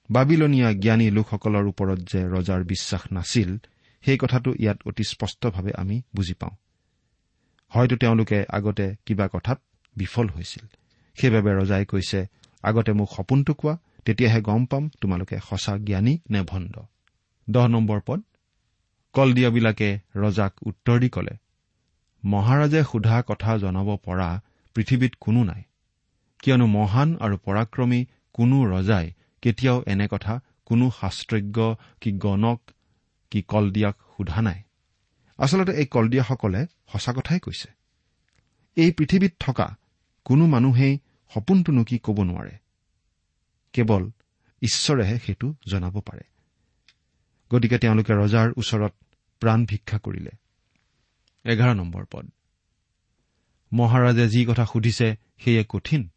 বাবিলনীয়া 0.09 0.73
জ্ঞানী 0.73 1.09
লোকসকলৰ 1.09 1.65
ওপৰত 1.67 1.99
যে 1.99 2.21
ৰজাৰ 2.27 2.63
বিশ্বাস 2.63 3.01
নাছিল 3.11 3.57
সেই 4.03 4.17
কথাটো 4.17 4.53
ইয়াত 4.59 4.77
অতি 4.85 5.03
স্পষ্টভাৱে 5.03 5.71
আমি 5.73 6.01
বুজি 6.15 6.33
পাওঁ। 6.33 6.55
হয়তো 7.69 7.95
তেওঁলোকে 7.95 8.45
আগতে 8.49 8.95
কিবা 9.05 9.27
কথাত 9.27 9.61
বিফল 9.95 10.27
হৈছিল। 10.29 10.65
সেইবাবে 11.17 11.51
ৰজাই 11.53 11.85
কৈছে 11.85 12.27
আগতে 12.63 12.91
মোক 12.91 13.09
সপোনটো 13.15 13.53
কোৱা 13.53 13.77
তেতিয়াহে 14.05 14.39
গম 14.41 14.61
পাম 14.65 14.83
তোমালোকে 15.01 15.35
সঁচা 15.49 15.73
জ্ঞানী 15.77 16.13
নে 16.31 16.41
ভণ্ড। 16.41 16.75
দহ 17.47 17.65
নম্বৰ 17.67 17.99
পদ 18.07 18.19
কলদিয়াবিলাকে 19.15 19.89
ৰজাক 20.15 20.53
উত্তৰ 20.69 20.97
দি 20.99 21.09
কলে 21.09 21.33
মহাৰাজে 22.23 22.81
সোধা 22.83 23.17
কথা 23.29 23.51
জনাব 23.57 23.89
পৰা 24.05 24.29
পৃথিৱীত 24.75 25.13
কোনো 25.19 25.41
নাই। 25.43 25.61
কিয়নো 26.43 26.65
মহান 26.77 27.09
আৰু 27.19 27.35
পৰাক্ৰমী 27.45 28.01
কোনো 28.33 28.57
ৰজাই 28.73 29.05
কেতিয়াও 29.41 29.77
এনে 29.87 30.07
কথা 30.07 30.33
কোনো 30.65 30.85
শাস্ত্ৰজ্ঞ 30.99 31.57
কি 32.01 32.11
গণক 32.17 32.59
কি 33.31 33.39
কলদিয়াক 33.41 33.95
সোধা 34.13 34.39
নাই। 34.41 34.59
আচলতে 35.39 35.71
এই 35.71 35.85
কলদিয়াসকলে 35.85 36.61
সঁচা 36.91 37.11
কথাই 37.13 37.39
কৈছে। 37.39 37.69
এই 38.77 38.91
পৃথিৱীত 38.91 39.33
থকা 39.39 39.67
কোনো 40.25 40.43
মানুহেই 40.45 40.93
সপোনটোনো 41.31 41.81
কি 41.83 41.97
ক'ব 42.05 42.17
নোৱাৰে। 42.29 42.55
কেৱল 43.73 44.11
ঈশ্বৰেহে 44.61 45.19
সেইটো 45.19 45.53
জনাব 45.69 45.99
পাৰে। 45.99 46.21
গতিকে 47.51 47.77
তেওঁলোকে 47.77 48.13
ৰজাৰ 48.13 48.51
ওচৰত 48.57 48.93
প্ৰাণ 49.39 49.65
ভিক্ষা 49.65 49.97
কৰিলে। 49.97 50.31
এঘাৰ 51.43 51.75
নম্বৰ 51.75 52.05
পদ। 52.11 52.31
মহাৰাজে 53.73 54.27
যি 54.27 54.45
কথা 54.45 54.65
সুধিছে 54.65 55.15
সেয়ে 55.39 55.65
কঠিন। 55.69 56.09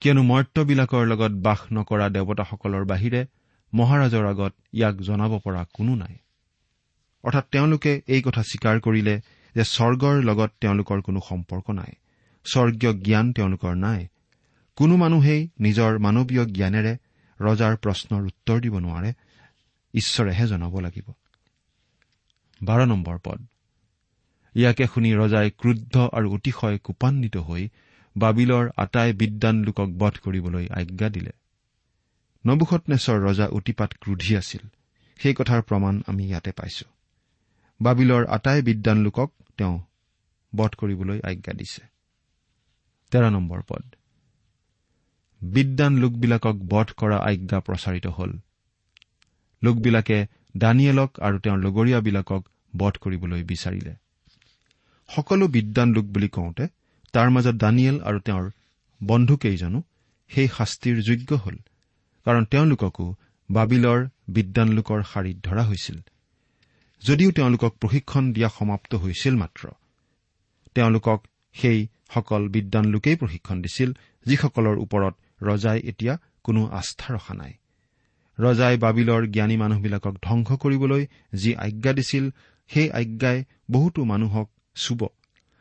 কিয়নো 0.00 0.22
মৰ্ত্যবিলাকৰ 0.22 1.06
লগত 1.06 1.30
বাস 1.30 1.58
নকৰা 1.72 2.08
দেৱতাসকলৰ 2.08 2.84
বাহিৰে 2.84 3.26
মহাৰাজৰ 3.74 4.26
আগত 4.26 4.54
ইয়াক 4.72 4.96
জনাব 4.96 5.38
পৰা 5.38 5.66
কোনো 5.74 5.94
নাই। 5.94 6.16
অৰ্থাৎ 7.22 7.44
তেওঁলোকে 7.50 8.02
এই 8.06 8.22
কথা 8.22 8.42
স্বীকাৰ 8.42 8.80
কৰিলে 8.80 9.20
যে 9.54 9.64
স্বৰ্গৰ 9.64 10.22
লগত 10.22 10.50
তেওঁলোকৰ 10.60 11.00
কোনো 11.00 11.20
সম্পৰ্ক 11.28 11.70
নাই। 11.70 11.92
স্বৰ্গীয় 12.44 12.92
জ্ঞান 12.92 13.32
তেওঁলোকৰ 13.32 13.74
নাই। 13.74 14.06
কোনো 14.76 14.96
মানুহেই 14.96 15.48
নিজৰ 15.60 15.98
মানৱীয় 15.98 16.44
জ্ঞানেৰে 16.46 16.96
ৰজাৰ 17.40 17.76
প্ৰশ্নৰ 17.76 18.22
উত্তৰ 18.26 18.60
দিব 18.60 18.78
নোৱাৰে 18.78 19.12
ঈশ্বৰেহে 19.94 20.46
জনাব 20.46 20.80
লাগিব। 20.80 21.12
বাৰ 22.62 22.86
নম্বৰ 22.86 23.18
পদ। 23.24 23.46
ইয়াকে 24.54 24.86
শুনি 24.86 25.14
ৰজাই 25.14 25.50
ক্ৰুদ্ধ 25.50 25.98
আৰু 26.12 26.34
অতিশয় 26.34 26.78
কোপান্বিত 26.78 27.36
হৈ 27.36 27.68
বাবিলৰ 28.16 28.70
আটাই 28.76 29.12
বিদ্বান 29.12 29.64
লোকক 29.64 29.88
বধ 29.98 30.18
কৰিবলৈ 30.18 30.68
আজ্ঞা 30.68 31.08
দিলে। 31.08 31.30
নবুখতনেশ্বৰ 32.46 33.20
ৰজা 33.20 33.46
অতিপাত 33.46 33.94
ক্ৰোধী 34.00 34.36
আছিল। 34.36 34.68
সেই 35.18 35.34
কথাৰ 35.34 35.62
প্ৰমাণ 35.62 36.02
আমি 36.06 36.26
ইয়াতে 36.26 36.52
পাইছো। 36.52 36.84
বাবিলৰ 37.80 38.26
আটাই 38.26 38.62
বিদ্বান 38.62 38.98
লোকক 38.98 39.32
তেওঁ 39.56 39.80
বধ 40.56 40.74
কৰিবলৈ 40.74 41.20
আজ্ঞা 41.24 41.52
দিছে। 41.52 41.86
তেৰ 43.10 43.30
নম্বৰ 43.30 43.62
পদ। 43.68 43.94
বিদ্বান 45.42 45.92
লোকবিলাকক 45.96 46.56
বধ 46.72 46.88
কৰা 46.96 47.16
আজ্ঞা 47.18 47.58
প্ৰচাৰিত 47.60 48.06
হল। 48.06 48.30
লোকবিলাকে 49.62 50.26
দানিয়েলক 50.56 51.10
আৰু 51.20 51.36
তেওঁৰ 51.38 51.58
লগৰীয়াবিলাকক 51.58 52.42
বধ 52.76 52.94
কৰিবলৈ 52.98 53.42
বিচাৰিলে। 53.42 53.92
সকলো 55.08 55.48
বিদ্বান 55.48 55.88
লোক 55.92 56.04
বুলি 56.04 56.28
কওঁতে 56.28 56.64
তাৰ 57.12 57.28
মাজত 57.30 57.54
দানিয়েল 57.54 58.00
আৰু 58.00 58.18
তেওঁৰ 58.20 58.50
বন্ধুকেইজনো 59.00 59.82
সেই 60.30 60.48
শাস্তিৰ 60.58 60.96
যোগ্য 61.02 61.30
হল 61.34 61.56
কাৰণ 62.26 62.44
তেওঁলোককো 62.44 63.06
বাবিলৰ 63.50 64.00
বিদ্বান 64.28 64.68
লোকৰ 64.68 65.00
শাৰীত 65.02 65.38
ধৰা 65.44 65.62
হৈছিল। 65.62 65.98
যদিও 67.02 67.30
তেওঁলোকক 67.30 67.72
প্ৰশিক্ষণ 67.80 68.32
দিয়া 68.32 68.48
সমাপ্ত 68.48 68.94
হৈছিল 68.94 69.34
মাত্ৰ 69.36 69.62
তেওঁলোকক 70.74 71.20
সেই 71.52 71.78
সকল 72.14 72.48
বিদ্বান 72.48 72.84
লোকেই 72.84 73.16
প্ৰশিক্ষণ 73.16 73.56
দিছিল 73.62 73.90
যিসকলৰ 74.26 74.76
ওপৰত 74.78 75.14
ৰজাই 75.42 75.78
এতিয়া 75.84 76.18
কোনো 76.44 76.66
আস্থা 76.66 77.14
ৰখা 77.14 77.34
নাই। 77.34 77.52
ৰজাই 78.38 78.76
বাবিলৰ 78.76 79.26
জ্ঞানী 79.26 79.56
মানুহবিলাকক 79.56 80.14
ধ্বংস 80.22 80.48
কৰিবলৈ 80.52 81.06
যি 81.34 81.54
আজ্ঞা 81.56 81.92
দিছিল 81.92 82.30
সেই 82.68 82.90
আজ্ঞাই 82.90 83.44
বহুতো 83.70 84.04
মানুহক 84.04 84.48
চুব 84.74 85.00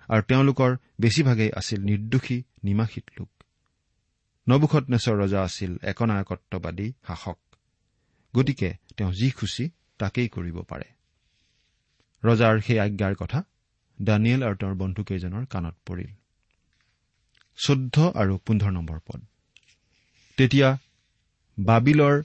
আৰু 0.10 0.22
তেওঁলোকৰ 0.22 0.72
বেছিভাগেই 1.02 1.52
আছিল 1.52 1.80
নিৰ্দোষী 1.84 2.44
নিমাসিত 2.63 3.06
লোক। 3.20 3.30
নবুখতনেশ্বৰ 4.50 5.15
ৰজা 5.17 5.41
আছিল 5.41 5.78
একনায়কত্ববাদী 5.82 6.94
শাসক। 7.08 7.39
গতিকে 8.36 8.70
তেওঁ 8.98 9.12
যি 9.12 9.32
খুচি 9.32 9.70
তাকেই 9.98 10.30
কৰিব 10.30 10.58
পাৰে। 10.62 10.88
ৰজাৰ 12.24 12.60
সেই 12.60 12.80
আজ্ঞাৰ 12.80 13.15
কথা 13.15 13.44
দানিয়েল 14.02 14.44
আৰু 14.44 14.56
তেওঁৰ 14.56 14.76
বন্ধুকেইজনৰ 14.76 15.46
কাণত 15.46 15.76
পৰিল। 15.86 16.12
চৈধ্য 17.58 18.12
আৰু 18.15 18.38
পোন্ধৰ 18.38 18.72
নম্বৰ 18.72 19.00
পদ। 19.08 19.22
তেতিয়া 20.41 20.69
বাবিলৰ 21.60 22.15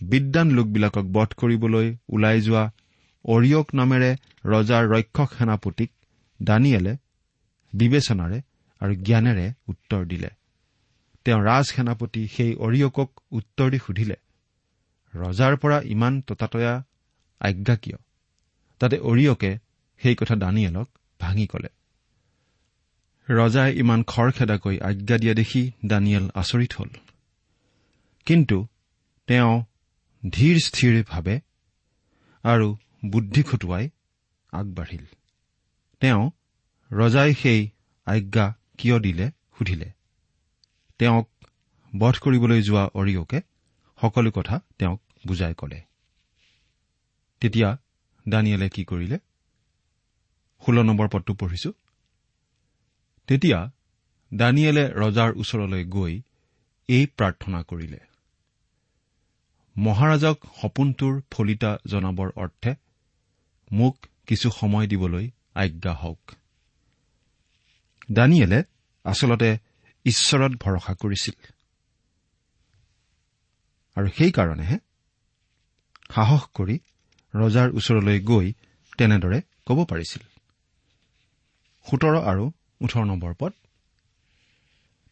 বিদ্বান 0.00 0.50
লোকবিলাকক 0.50 1.06
বধ 1.12 1.30
কৰিবলৈ 1.36 1.86
ওলাই 2.08 2.40
যোৱা 2.40 2.64
অৰিয়ক 3.24 3.68
নামেৰে 3.74 4.10
ৰজাৰ 4.44 4.84
ৰক্ষক 4.88 5.28
সেনাপতিক 5.38 5.90
দানিয়েলে 6.42 6.92
বিবেচনাৰে 7.72 8.38
আৰু 8.80 8.94
জ্ঞানেৰে 8.94 9.46
উত্তৰ 9.68 10.04
দিলে। 10.06 10.30
তেওঁ 11.24 11.40
ৰাজ 11.42 11.64
সেনাপতি 11.64 12.28
সেই 12.28 12.54
অৰিয়কক 12.54 13.08
উত্তৰ 13.32 13.70
দি 13.70 13.78
সুধিলে 13.78 14.16
ৰজাৰ 15.14 15.56
পৰা 15.56 15.80
ইমান 15.84 16.20
ততাতয়া 16.20 16.84
আজ্ঞা 17.40 17.76
কিয়? 17.76 17.98
তাতে 18.78 18.96
অৰিয়কে 18.98 19.58
সেই 20.02 20.16
কথা 20.16 20.34
দানিয়েলক 20.36 20.88
ভাঙি 21.20 21.46
কলে। 21.46 21.68
ৰজাই 23.28 23.70
ইমান 23.74 24.02
খৰখেদাকৈ 24.02 24.76
আজ্ঞা 24.80 25.18
দিয়া 25.18 25.34
দেখি 25.34 25.70
দানিয়েল 25.86 26.30
আচৰিত 26.34 26.72
হল। 26.74 26.88
কিন্তু 28.28 28.66
তেওঁ 29.26 29.62
ধীৰ 30.30 30.56
স্থিৰভাৱে 30.58 31.40
আৰু 32.44 32.76
বুদ্ধি 33.06 33.42
খটুৱাই 33.42 33.90
আগবাঢ়িল। 34.52 35.04
তেওঁ 36.00 36.30
ৰজাই 36.92 37.34
সেই 37.34 37.70
আজ্ঞা 38.06 38.54
কিয় 38.78 39.00
দিলে 39.00 39.30
সুধিলে। 39.58 39.92
তেওঁক 40.98 41.26
বধ 41.98 42.14
কৰিবলৈ 42.18 42.62
যোৱা 42.62 42.84
অৰিয়কে 42.94 43.40
সকলো 44.00 44.30
কথা 44.30 44.60
তেওঁক 44.78 45.00
বুজাই 45.26 45.54
কলে। 45.54 45.80
তেতিয়া 47.40 47.78
দানিয়েলে 48.28 48.68
কি 48.68 48.84
কৰিলে? 48.84 49.18
ষোল্ল 50.66 50.82
নম্বৰ 50.82 51.08
পদটো 51.08 51.34
পঢ়িছো। 51.34 51.72
তেতিয়া 53.26 53.70
দানিয়েলে 54.34 54.84
ৰজাৰ 54.88 55.30
ওচৰলৈ 55.36 55.84
গৈ 55.84 56.22
এই 56.88 57.06
প্ৰাৰ্থনা 57.06 57.62
কৰিলে। 57.62 58.00
মহাৰাজক 59.78 60.46
সপোনটোৰ 60.62 61.22
ফলিতা 61.30 61.78
জনাবৰ 61.86 62.30
অৰ্থে 62.36 62.74
মোক 63.72 64.06
কিছু 64.26 64.50
সময় 64.50 64.86
দিবলৈ 64.86 65.30
আজ্ঞা 65.54 65.92
হওক। 65.92 66.32
দানিয়েলে 68.12 68.62
আচলতে 69.04 69.58
ঈশ্বৰত 70.04 70.52
ভৰসা 70.52 70.94
কৰিছিল। 70.94 71.52
আৰু 73.94 74.08
সেইকাৰণেহে 74.08 74.78
সাহস 76.14 76.42
কৰি 76.54 76.78
ৰজাৰ 77.34 77.70
ওচৰলৈ 77.70 78.20
গৈ 78.20 78.52
তেনেদৰে 78.98 79.40
ক'ব 79.66 79.84
পাৰিছিল। 79.84 80.22
সোতৰ 81.90 82.22
আৰু 82.22 82.52
ওঠৰ 82.80 83.04
নম্বৰ 83.04 83.34
পদ। 83.38 83.52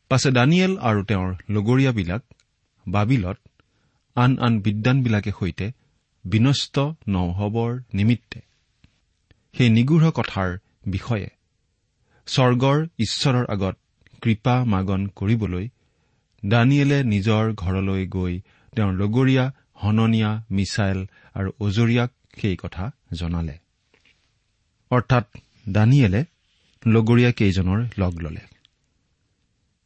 পাছে 0.09 0.31
দানিয়েল 0.31 0.79
আৰু 0.79 1.05
তেওঁৰ 1.05 1.35
লগৰীয়াবিলাক 1.51 2.23
বাবিলত 2.89 3.46
আন 4.17 4.39
আন 4.39 4.61
বিদ্বানবিলাকে 4.61 5.33
সৈতে 5.41 5.73
বিনষ্ট 6.25 6.79
নহবৰ 7.09 7.83
নিমিত্তে। 7.95 8.41
সেই 9.55 9.71
নিগূঢ় 9.71 10.11
কথাৰ 10.11 10.59
বিষয়ে 10.87 11.29
স্বৰ্গৰ 12.27 12.87
ঈশ্বৰৰ 12.99 13.47
আগত 13.49 13.77
কৃপা 14.23 14.65
মাগন 14.65 15.07
কৰিবলৈ 15.07 15.69
দানিয়েলে 16.47 17.05
নিজৰ 17.05 17.53
ঘৰলৈ 17.55 18.07
গৈ 18.07 18.41
তেওঁৰ 18.77 18.93
লগৰীয়া 18.93 19.53
হননীয়া 19.83 20.31
মিছাইল 20.51 20.99
আৰু 21.35 21.51
অজৰীয়াক 21.61 22.11
সেই 22.41 22.57
কথা 22.57 22.91
জনালে। 23.13 23.59
অৰ্থাৎ 24.91 25.25
দানিয়েলে 25.69 26.25
লগৰীয়া 26.87 27.33
কেইজনৰ 27.33 27.81
লগ 27.99 28.13
ললে। 28.21 28.41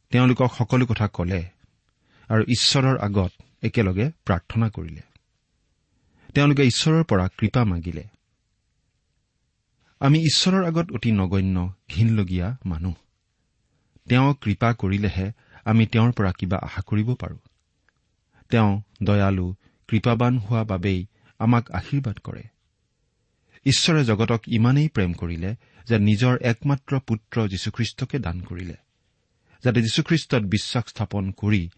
তেওঁলোকক 0.09 0.51
সকলো 0.57 0.85
কথা 0.85 1.07
কলে 1.07 1.41
আৰু 2.29 2.43
ঈশ্বৰৰ 2.47 2.97
আগত 2.97 3.40
একেলগে 3.61 4.11
প্ৰাৰ্থনা 4.25 4.69
কৰিলে। 4.69 5.01
তেওঁলোকে 6.33 6.63
ঈশ্বৰৰ 6.63 7.03
পৰা 7.03 7.27
কৃপা 7.37 7.65
মাগিলে। 7.65 8.03
আমি 9.99 10.19
ঈশ্বৰৰ 10.19 10.65
আগত 10.65 10.91
অতি 10.91 11.11
নগণ্য 11.11 11.73
ঘীনলগীয়া 11.89 12.57
মানুহ। 12.65 12.93
তেওঁ 14.09 14.35
কৃপা 14.41 14.73
কৰিলেহে 14.73 15.31
আমি 15.65 15.87
তেওঁৰ 15.87 16.11
পৰা 16.11 16.31
কিবা 16.31 16.57
আশা 16.57 16.81
কৰিব 16.81 17.15
পাৰোঁ। 17.15 17.37
তেওঁ 18.49 18.81
দয়ালু 19.03 19.55
কৃপাবান 19.87 20.37
হোৱা 20.37 20.63
বাবেই 20.63 21.05
আমাক 21.39 21.71
আশীৰ্বাদ 21.71 22.17
কৰে। 22.17 22.43
ঈশ্বৰে 23.65 24.05
জগতক 24.05 24.41
ইমানেই 24.47 24.89
প্ৰেম 24.89 25.13
কৰিলে 25.13 25.55
যে 25.87 25.97
নিজৰ 25.99 26.37
একমাত্ৰ 26.41 26.99
পুত্ৰ 26.99 27.47
যীশুখ্ৰীষ্টকে 27.47 28.19
দান 28.19 28.41
কৰিলে 28.41 28.73
যাতে 29.63 29.81
যীশুখ্ৰীষ্টত 29.81 30.43
বিশ্বাস 30.43 30.83
স্থাপন 30.87 31.31
কৰি 31.31 31.69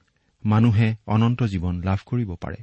মানুহে 0.46 0.96
অনন্ত 1.08 1.44
জীৱন 1.44 1.84
লাভ 1.84 2.00
কৰিব 2.06 2.36
পাৰে। 2.36 2.58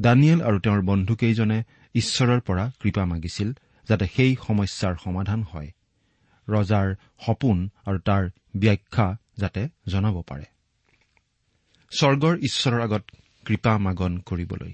দানিয়েল 0.00 0.42
আৰু 0.42 0.58
তেওঁৰ 0.58 0.82
বন্ধুকেইজনে 0.82 1.62
ঈশ্বৰৰ 1.94 2.40
পৰা 2.40 2.70
কৃপা 2.80 3.04
মাগিছিল 3.04 3.52
যাতে 3.88 4.06
সেই 4.16 4.36
সমস্যাৰ 4.46 4.94
সমাধান 5.04 5.42
হয়। 5.42 5.70
ৰজাৰ 6.48 6.94
সপোন 7.26 7.68
আৰু 7.84 7.98
তাৰ 7.98 8.30
ব্যাখ্যা 8.56 9.16
যাতে 9.36 9.68
জনাব 9.88 10.22
পাৰে। 10.22 10.44
স্বৰ্গৰ 11.90 12.36
ঈশ্বৰৰ 12.36 12.80
আগত 12.80 13.04
কৃপা 13.44 13.78
মাগন 13.78 14.18
কৰিবলৈ। 14.18 14.72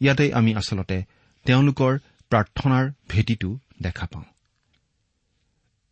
ইয়াতে 0.00 0.34
আমি 0.34 0.54
আচলতে 0.54 1.04
তেওঁলোকৰ 1.44 1.98
প্ৰাৰ্থনাৰ 2.30 2.90
ভেটিটো 3.08 3.58
দেখা 3.82 4.06
পাওঁ। 4.06 4.24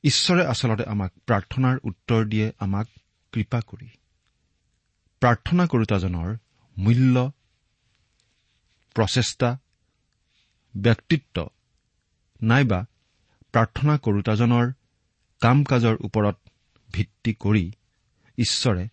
ঈশ্বৰে 0.04 0.46
আচলতে 0.46 0.84
আমাক 0.84 1.12
প্ৰাৰ্থনাৰ 1.26 1.78
উত্তৰ 1.82 2.24
দিয়ে 2.24 2.52
আমাক 2.58 2.86
কৃপা 3.32 3.60
কৰি। 3.60 3.88
প্ৰাৰ্থনা 5.22 5.64
কৰোতাজনৰ 5.66 6.28
মূল্য 6.76 7.16
প্ৰচেষ্টা 8.96 9.48
ব্যক্তিত্ব 10.74 11.36
নাইবা 12.42 12.80
প্ৰাৰ্থনা 13.54 13.94
কৰোতাজনৰ 13.98 14.66
কাম 15.40 15.64
কাজৰ 15.64 15.96
ওপৰত 16.00 16.36
ভিত্তি 16.90 17.32
কৰি 17.34 17.64
ঈশ্বৰে 18.38 18.84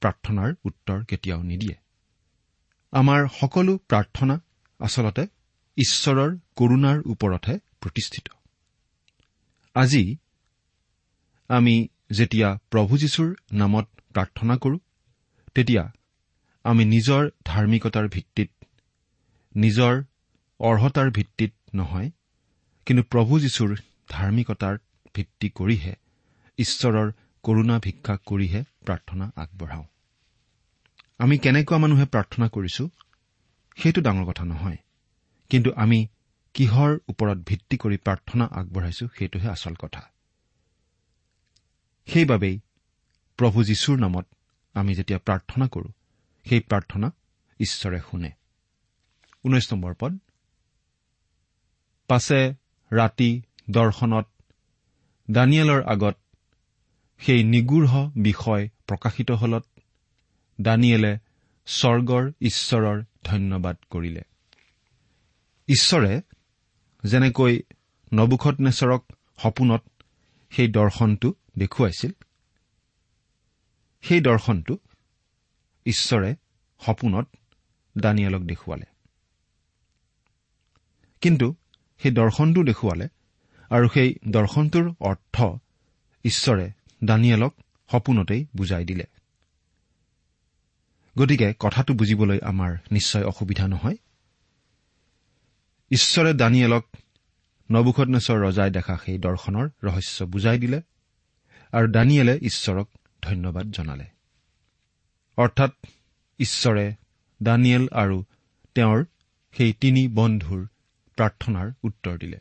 প্ৰাৰ্থনাৰ 0.00 0.50
উত্তৰ 0.64 0.98
কেতিয়াও 1.04 1.42
নিদিয়ে। 1.42 1.76
আমাৰ 2.92 3.20
সকলো 3.40 3.72
প্ৰাৰ্থনা 3.90 4.34
আচলতে 4.80 5.24
ঈশ্বৰৰ 5.76 6.30
কৰুণাৰ 6.56 6.98
ওপৰতহে 7.06 7.56
প্ৰতিষ্ঠিত। 7.80 8.26
আজি 9.74 10.04
আমি 11.50 11.74
যেতিয়া 12.12 12.48
প্ৰভু 12.70 12.92
যীশুৰ 12.98 13.28
নামত 13.52 13.86
প্ৰাৰ্থনা 14.14 14.54
কৰো 14.56 14.76
তেতিয়া 15.56 15.84
আমি 16.64 16.84
নিজৰ 16.94 17.22
ধাৰ্মিকতাৰ 17.50 18.06
ভিত্তিত 18.14 18.50
নিজৰ 19.54 19.94
অৰ্হতাৰ 20.60 21.08
ভিত্তিত 21.10 21.52
নহয় 21.74 22.08
কিন্তু 22.86 23.02
প্ৰভু 23.12 23.32
যীশুৰ 23.44 23.70
ধাৰ্মিকতাৰ 24.10 24.74
ভিত্তি 25.14 25.48
কৰিহে 25.58 25.94
ঈশ্বৰৰ 26.58 27.08
কৰুণা 27.44 27.76
ভিক্ষা 27.86 28.14
কৰিহে 28.30 28.60
প্ৰাৰ্থনা 28.86 29.26
আগবঢ়াওঁ। 29.36 29.86
আমি 31.18 31.36
কেনেকুৱা 31.44 31.78
মানুহে 31.84 32.06
প্ৰাৰ্থনা 32.14 32.46
কৰিছো 32.54 32.84
সেইটো 33.78 34.00
ডাঙৰ 34.06 34.24
কথা 34.30 34.44
নহয় 34.44 34.78
কিন্তু 35.50 35.70
আমি 35.84 35.98
কিহৰ 36.54 36.90
ওপৰত 37.12 37.38
ভিত্তি 37.48 37.76
কৰি 37.82 37.96
প্ৰাৰ্থনা 38.06 38.44
আগবঢ়াইছো 38.60 39.04
সেইটোহে 39.16 39.48
আচল 39.48 39.74
কথা। 39.82 40.02
সেইবাবেই 42.08 42.56
প্ৰভু 43.38 43.58
যীশুৰ 43.70 43.96
নামত 44.04 44.26
আমি 44.74 44.94
যেতিয়া 44.94 45.18
প্ৰাৰ্থনা 45.18 45.66
কৰো 45.68 45.88
সেই 46.46 46.60
প্ৰাৰ্থনা 46.60 47.10
ঈশ্বৰে 47.60 48.00
শুনে। 48.10 48.30
ঊনৈশ 49.44 49.72
নম্বৰ 49.72 49.94
পদ। 50.00 50.18
পাছে 52.08 52.54
ৰাতি 52.92 53.42
দৰ্শনত 53.70 54.26
দানিয়েলৰ 55.30 55.82
আগত 55.82 56.16
সেই 57.18 57.44
নিগূঢ় 57.44 58.10
বিষয় 58.16 58.68
প্ৰকাশিত 58.86 59.30
হলত 59.30 59.64
দানিয়েলে 60.60 61.18
স্বৰ্গৰ 61.66 62.32
ঈশ্বৰৰ 62.40 63.02
ধন্যবাদ 63.24 63.76
কৰিলে। 63.90 64.22
ঈশ্বৰে 65.68 66.20
যেনেকৈ 67.04 67.62
নবুখত 68.12 68.60
নেচৰক 68.60 69.02
সপোনত 69.42 69.82
সেই 70.50 70.68
দৰ্শনটো 70.68 71.32
দেখুৱাইছিল 71.58 72.12
সেই 74.08 74.20
দৰ্শনটো 74.20 74.78
ঈশ্বৰে 75.86 76.36
সপোনত 76.86 77.28
দানিয়েলক 77.98 78.42
দেখুৱালে। 78.42 78.84
কিন্তু 81.20 81.54
সেই 81.98 82.12
দৰ্শনটো 82.12 82.62
দেখুৱালে 82.62 83.08
আৰু 83.70 83.88
সেই 83.88 84.14
দৰ্শনটোৰ 84.28 84.94
অৰ্থ 85.00 85.42
ঈশ্বৰে 86.24 86.70
দানিয়েলক 87.04 87.54
সপোনতেই 87.90 88.46
বুজাই 88.56 88.84
দিলে। 88.84 89.04
গতিকে 91.18 91.54
কথাটো 91.58 91.94
বুজিবলৈ 91.94 92.38
আমাৰ 92.38 92.76
নিশ্চয় 92.90 93.24
অসুবিধা 93.24 93.68
নহয়। 93.68 93.96
ঈশ্বৰে 95.90 96.34
দানিয়েলক 96.34 96.84
নবুখনেশ্বৰ 97.70 98.46
ৰজাই 98.46 98.70
দেখা 98.70 98.98
সেই 99.04 99.18
দৰ্শনৰ 99.18 99.68
ৰহস্য 99.82 100.24
বুজাই 100.24 100.58
দিলে 100.58 100.82
আৰু 101.72 101.92
দানিয়েলে 101.92 102.38
ঈশ্বৰক 102.42 102.88
ধন্যবাদ 103.24 103.70
জনালে। 103.70 104.04
অৰ্থাৎ 105.36 105.70
ঈশ্বৰে 106.38 106.94
দানিয়েল 107.42 107.88
আৰু 107.92 108.24
তেওঁৰ 108.74 109.04
সেই 109.56 109.72
তিনি 109.72 110.08
বন্ধুৰ 110.08 110.66
প্ৰাৰ্থনাৰ 111.16 111.72
উত্তৰ 111.82 112.18
দিলে। 112.18 112.38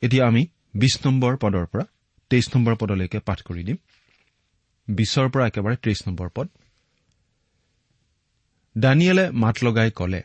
এতিয়া 0.00 0.26
আমি 0.26 0.46
বিশ 0.74 0.98
নম্বৰ 1.06 1.36
পদৰ 1.36 1.66
পৰা 1.66 1.84
তেইছ 2.30 2.56
নম্বৰ 2.56 2.76
পদলৈকে 2.76 3.18
পাঠ 3.18 3.42
কৰি 3.42 3.64
দিম। 3.64 3.76
বিছৰ 4.88 5.28
পৰা 5.28 5.46
একেবাৰে 5.46 5.76
ত্ৰিশ 5.76 6.02
নম্বৰ 6.06 6.28
পদ। 6.34 6.48
দানিয়েলে 8.78 9.30
মাত 9.30 9.64
লগাই 9.64 9.90
কলে 9.90 10.22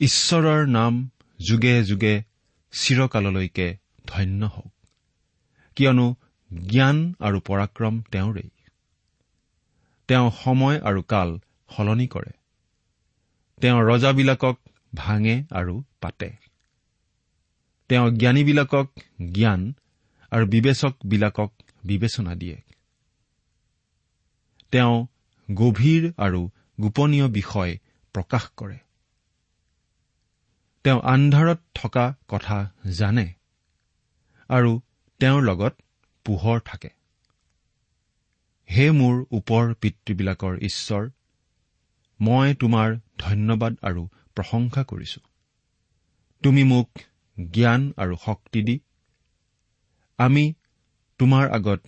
ঈশ্বৰৰ 0.00 0.68
নাম 0.68 1.10
যুগে 1.38 1.84
যুগে 1.84 2.22
চিৰকাললৈকে 2.72 3.76
ধন্য 4.06 4.44
হওক। 4.44 4.72
কিয়নো 5.76 6.16
জ্ঞান 6.60 7.14
আৰু 7.20 7.40
পৰাক্ৰম 7.40 8.02
তেওঁৰেই। 8.02 8.50
তেওঁ 10.08 10.30
সময় 10.30 10.80
আৰু 10.80 11.02
কাল 11.02 11.38
সলনি 11.76 12.06
কৰে। 12.06 12.32
তেওঁ 13.60 13.80
ৰজাবিলাকক 13.80 14.56
ভাঙে 14.94 15.44
আৰু 15.50 15.82
পাতে। 16.00 16.30
তেওঁ 17.88 18.10
জ্ঞানীবিলাকক 18.10 18.86
জ্ঞান 19.32 19.72
আৰু 20.30 20.46
বিবেচকবিলাকক 20.46 21.52
বিবেচনা 21.84 22.34
দিয়ে। 22.34 22.62
তেওঁ 24.70 25.06
গভীৰ 25.54 26.12
আৰু 26.16 26.50
গোপনীয় 26.80 27.28
বিষয় 27.28 27.78
প্ৰকাশ 28.12 28.50
কৰে। 28.56 28.78
তেওঁ 30.84 31.00
আন্ধাৰত 31.00 31.58
থকা 31.74 32.14
কথা 32.28 32.70
জানে 32.90 33.34
আৰু 34.48 34.80
তেওঁৰ 35.18 35.42
লগত 35.42 35.74
পোহৰ 36.24 36.60
থাকে। 36.60 36.88
হে 38.70 38.90
মোৰ 38.90 39.24
ওপৰ 39.30 39.74
পিতৃবিলাকৰ 39.74 40.58
ঈশ্বৰ 40.62 41.10
মই 42.20 42.54
তোমাৰ 42.54 42.96
ধন্যবাদ 43.18 43.76
আৰু 43.82 44.08
প্ৰশংসা 44.34 44.84
কৰিছো। 44.84 45.20
তুমি 46.42 46.64
মোক 46.64 46.90
জ্ঞান 47.50 47.92
আৰু 47.96 48.16
শক্তি 48.24 48.62
দি 48.62 48.80
আমি 50.18 50.54
তোমাৰ 51.18 51.50
আগত 51.50 51.80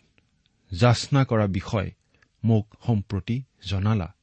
যাচনা 0.72 1.24
কৰা 1.24 1.46
বিষয় 1.46 1.90
মোক 2.44 2.76
সম্প্ৰতি 2.86 3.42
জনালা। 3.68 4.14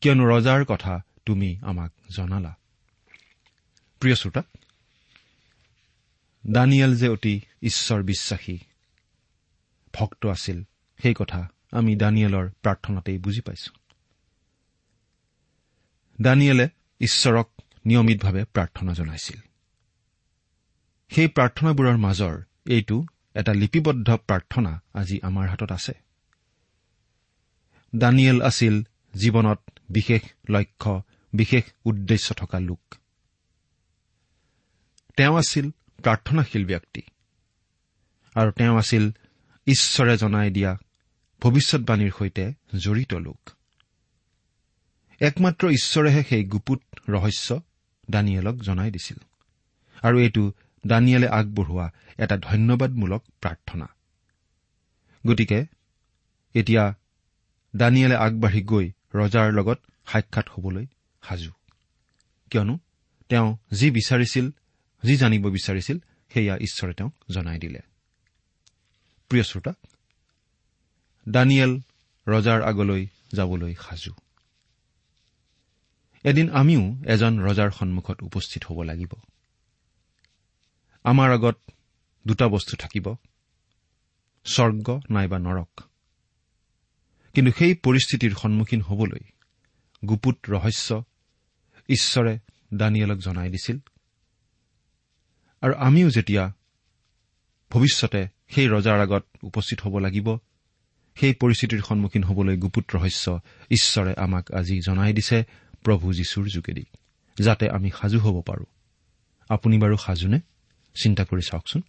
কিয়নো 0.00 0.24
ৰজাৰ 0.24 0.64
কথা 0.64 1.04
তুমি 1.26 1.58
আমাক 1.62 1.92
জনালা। 2.16 2.56
প্ৰিয় 4.00 4.14
শ্ৰোতা 4.14 4.42
দানিয়েল 6.46 6.96
যে 6.96 7.08
অতি 7.08 7.40
ঈশ্বৰ 7.62 8.02
বিশ্বাসী 8.02 8.58
ভক্ত 9.94 10.26
আছিল। 10.26 10.64
সেই 11.02 11.14
কথা 11.14 11.48
আমি 11.72 11.96
দানিয়েলৰ 11.96 12.50
প্ৰাৰ্থনাতেই 12.62 13.18
বুজি 13.18 13.40
পাইছো। 13.40 13.72
দানিয়েলে 16.22 16.68
ঈশ্বৰক 17.00 17.50
নিয়মিতভাৱে 17.86 18.44
প্ৰাৰ্থনা 18.44 18.92
জনাইছিল। 18.92 19.40
সেই 21.08 21.28
প্ৰাৰ্থনাবোৰৰ 21.28 21.96
মাজৰ 21.96 22.42
এইটো 22.66 23.04
এটা 23.34 23.54
লিপিবদ্ধ 23.54 24.16
প্ৰাৰ্থনা 24.16 24.80
আজি 24.94 25.20
আমাৰ 25.22 25.48
হাতত 25.48 25.72
আছে। 25.72 25.92
দানিয়েল 27.96 28.42
আছিল 28.42 28.82
জীৱনত 29.14 29.60
বিশেষ 29.90 30.22
লক্ষ্য 30.50 31.02
বিশেষ 31.32 31.64
উদ্দেশ্য 31.84 32.34
থকা 32.34 32.60
লোক। 32.60 32.94
তেওঁ 35.16 35.38
আছিল 35.38 35.70
প্ৰাৰ্থনাশীল 36.02 36.66
ব্যক্তি। 36.66 37.02
আৰু 38.34 38.50
তেওঁ 38.50 38.78
আছিল 38.78 39.10
ঈশ্বৰে 39.66 40.16
জনাই 40.16 40.50
দিয়া 40.50 40.76
ভৱিষ্যৎবাণীৰ 41.40 42.12
সৈতে 42.18 42.52
জড়িত 42.78 43.14
লোক। 43.14 43.50
একমাত্ৰ 45.20 45.68
ঈশ্বৰেহে 45.68 46.24
সেই 46.28 46.44
গুপুত 46.44 46.82
ৰহস্য 47.08 47.60
দানিয়েলক 48.10 48.54
জনাই 48.54 48.90
দিছিল। 48.90 49.16
আৰু 50.02 50.18
এইটো 50.18 50.52
দানিয়েলে 50.86 51.28
আগবঢ়োৱা 51.28 51.92
এটা 52.18 52.36
ধন্যবাদমূলক 52.36 53.24
প্ৰাৰ্থনা। 53.40 53.88
গতিকে 55.26 55.64
এতিয়া 56.54 56.94
দানিয়েলে 57.76 58.16
আগবাঢ়ি 58.16 58.62
গৈ 58.62 58.90
ৰজাৰ 59.14 59.52
লগত 59.52 59.80
সাক্ষাৎ 60.06 60.48
হবলৈ 60.48 60.86
সাজু। 61.22 61.50
কিয়নো 62.50 62.78
তেওঁ 63.28 63.56
যি 63.72 63.90
বিচাৰিছিল 63.90 64.50
যি 65.04 65.16
জানিব 65.16 65.50
বিচাৰিছিল 65.50 65.98
সেয়া 66.32 66.56
ঈশ্বৰে 66.56 66.94
তেওঁক 66.94 67.14
জনাই 67.30 67.58
দিলে। 67.58 67.78
প্ৰিয় 69.28 69.44
শ্ৰোতা 69.44 69.72
দানিয়েল 71.28 71.80
ৰজাৰ 72.26 72.62
আগলৈ 72.62 73.06
যাবলৈ 73.32 73.74
সাজু। 73.74 74.14
এদিন 76.24 76.50
আমিও 76.50 76.96
এজন 77.06 77.40
ৰজাৰ 77.40 77.70
সন্মুখত 77.70 78.22
উপস্থিত 78.22 78.64
হ'ব 78.64 78.82
লাগিব। 78.82 79.12
আমাৰ 81.04 81.32
আগত 81.32 81.58
দুটা 82.26 82.48
বস্তু 82.48 82.76
থাকিব 82.76 83.14
স্বৰ্গ 84.44 85.00
নাইবা 85.10 85.38
নৰক। 85.38 85.80
কিন্তু 87.34 87.52
সেই 87.58 87.74
পৰিস্থিতিৰ 87.74 88.34
সন্মুখীন 88.36 88.80
হবলৈ 88.80 89.20
গুপুত 90.08 90.50
ৰহস্য 90.50 91.02
ঈশ্বৰে 91.88 92.38
দানিয়েলক 92.74 93.18
জনাই 93.18 93.50
দিছিল। 93.50 93.78
আৰু 95.60 95.74
আমিও 95.74 96.10
যেতিয়া 96.10 96.52
ভৱিষ্যতে 97.70 98.33
সেই 98.48 98.68
ৰজাৰ 98.68 99.00
আগত 99.00 99.24
উপস্থিত 99.42 99.80
হ'ব 99.80 99.98
লাগিব। 99.98 100.36
সেই 101.14 101.34
পৰিস্থিতিৰ 101.34 101.82
সন্মুখীন 101.88 102.24
হ'বলৈ 102.24 102.56
গুপুত 102.56 102.96
ৰহস্য 102.96 103.40
ঈশ্বৰে 103.70 104.14
আমাক 104.16 104.52
আজি 104.52 104.80
জনাই 104.86 105.12
দিছে 105.12 105.44
প্ৰভু 105.84 106.12
যীশুৰ 106.12 106.46
যোগেদি 106.46 106.84
যাতে 107.38 107.70
আমি 107.70 107.90
সাজু 108.00 108.18
হ'ব 108.18 108.42
পাৰো। 108.42 108.64
আপুনি 109.48 109.78
বাৰু 109.78 109.96
সাজুনে? 109.96 110.40
চিন্তা 111.02 111.24
কৰি 111.24 111.40
চাওকচোন। 111.40 111.82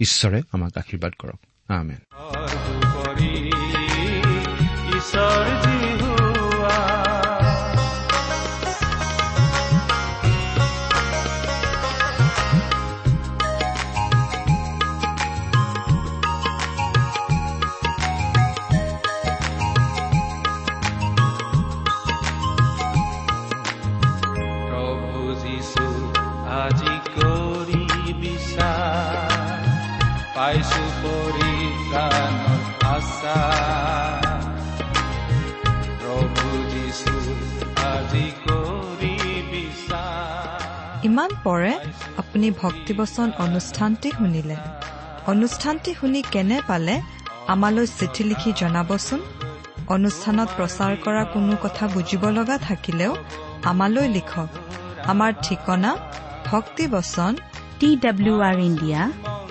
ঈশ্বৰে 0.00 0.42
আমাক 0.52 0.78
আশীৰ্বাদ 0.78 1.12
কৰক। 1.18 1.40
আমেন। 1.68 3.51
পৰিত্ৰাণৰ 31.02 32.60
আশা 32.96 33.38
প্ৰভু 36.00 36.48
যীশু 36.72 37.14
আজি 37.92 38.26
কৰি 38.44 39.14
ইমান 41.08 41.30
পৰে 41.44 41.72
আপুনি 42.18 42.48
ভক্তিবচন 42.62 43.28
অনুষ্ঠানটি 43.44 44.08
শুনিলে। 44.18 44.56
অনুষ্ঠানটি 45.32 45.90
শুনি 46.00 46.20
কেনে 46.32 46.58
পালে 46.68 46.94
আমালৈ 47.52 47.86
চিঠি 47.98 48.22
লিখি 48.30 48.50
জনাবচোন? 48.60 49.20
অনুষ্ঠানত 49.94 50.48
প্ৰচাৰ 50.56 50.92
কৰা 51.04 51.22
কোনো 51.34 51.54
কথা 51.64 51.84
বুজিব 51.94 52.22
লগা 52.38 52.56
থাকিলেও 52.68 53.12
আমালৈ 53.70 54.06
লিখক। 54.16 54.48
আমাৰ 55.12 55.30
ঠিকনা 55.44 55.90
ভক্তিবচন 56.50 57.32
T 57.78 57.88
W 58.02 58.36
R 58.48 58.56
India 58.68 59.00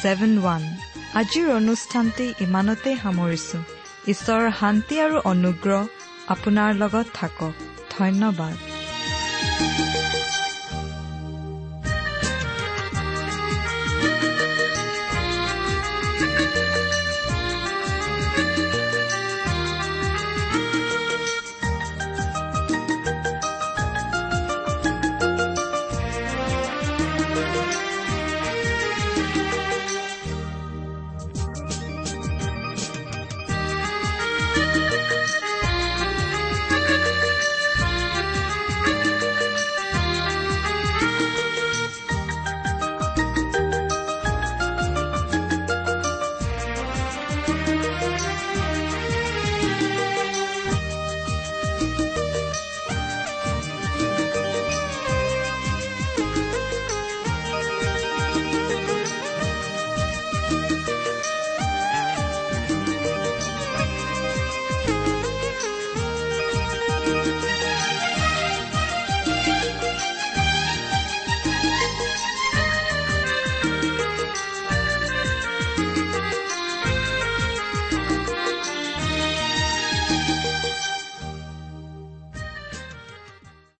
seven 0.00 0.32
one 0.38 0.62
আজিৰ 1.20 1.46
অনুষ্ঠানটি 1.60 2.26
ইমানতে 2.46 2.90
সামৰিছো। 3.02 3.58
ঈশ্বৰৰ 4.12 4.48
শান্তি 4.60 4.94
আৰু 5.06 5.16
অনুগ্ৰহ 5.32 5.82
আপোনাৰ 6.34 6.70
লগত 6.82 7.06
থাকক। 7.14 7.54
ধন্যবাদ। 7.96 8.56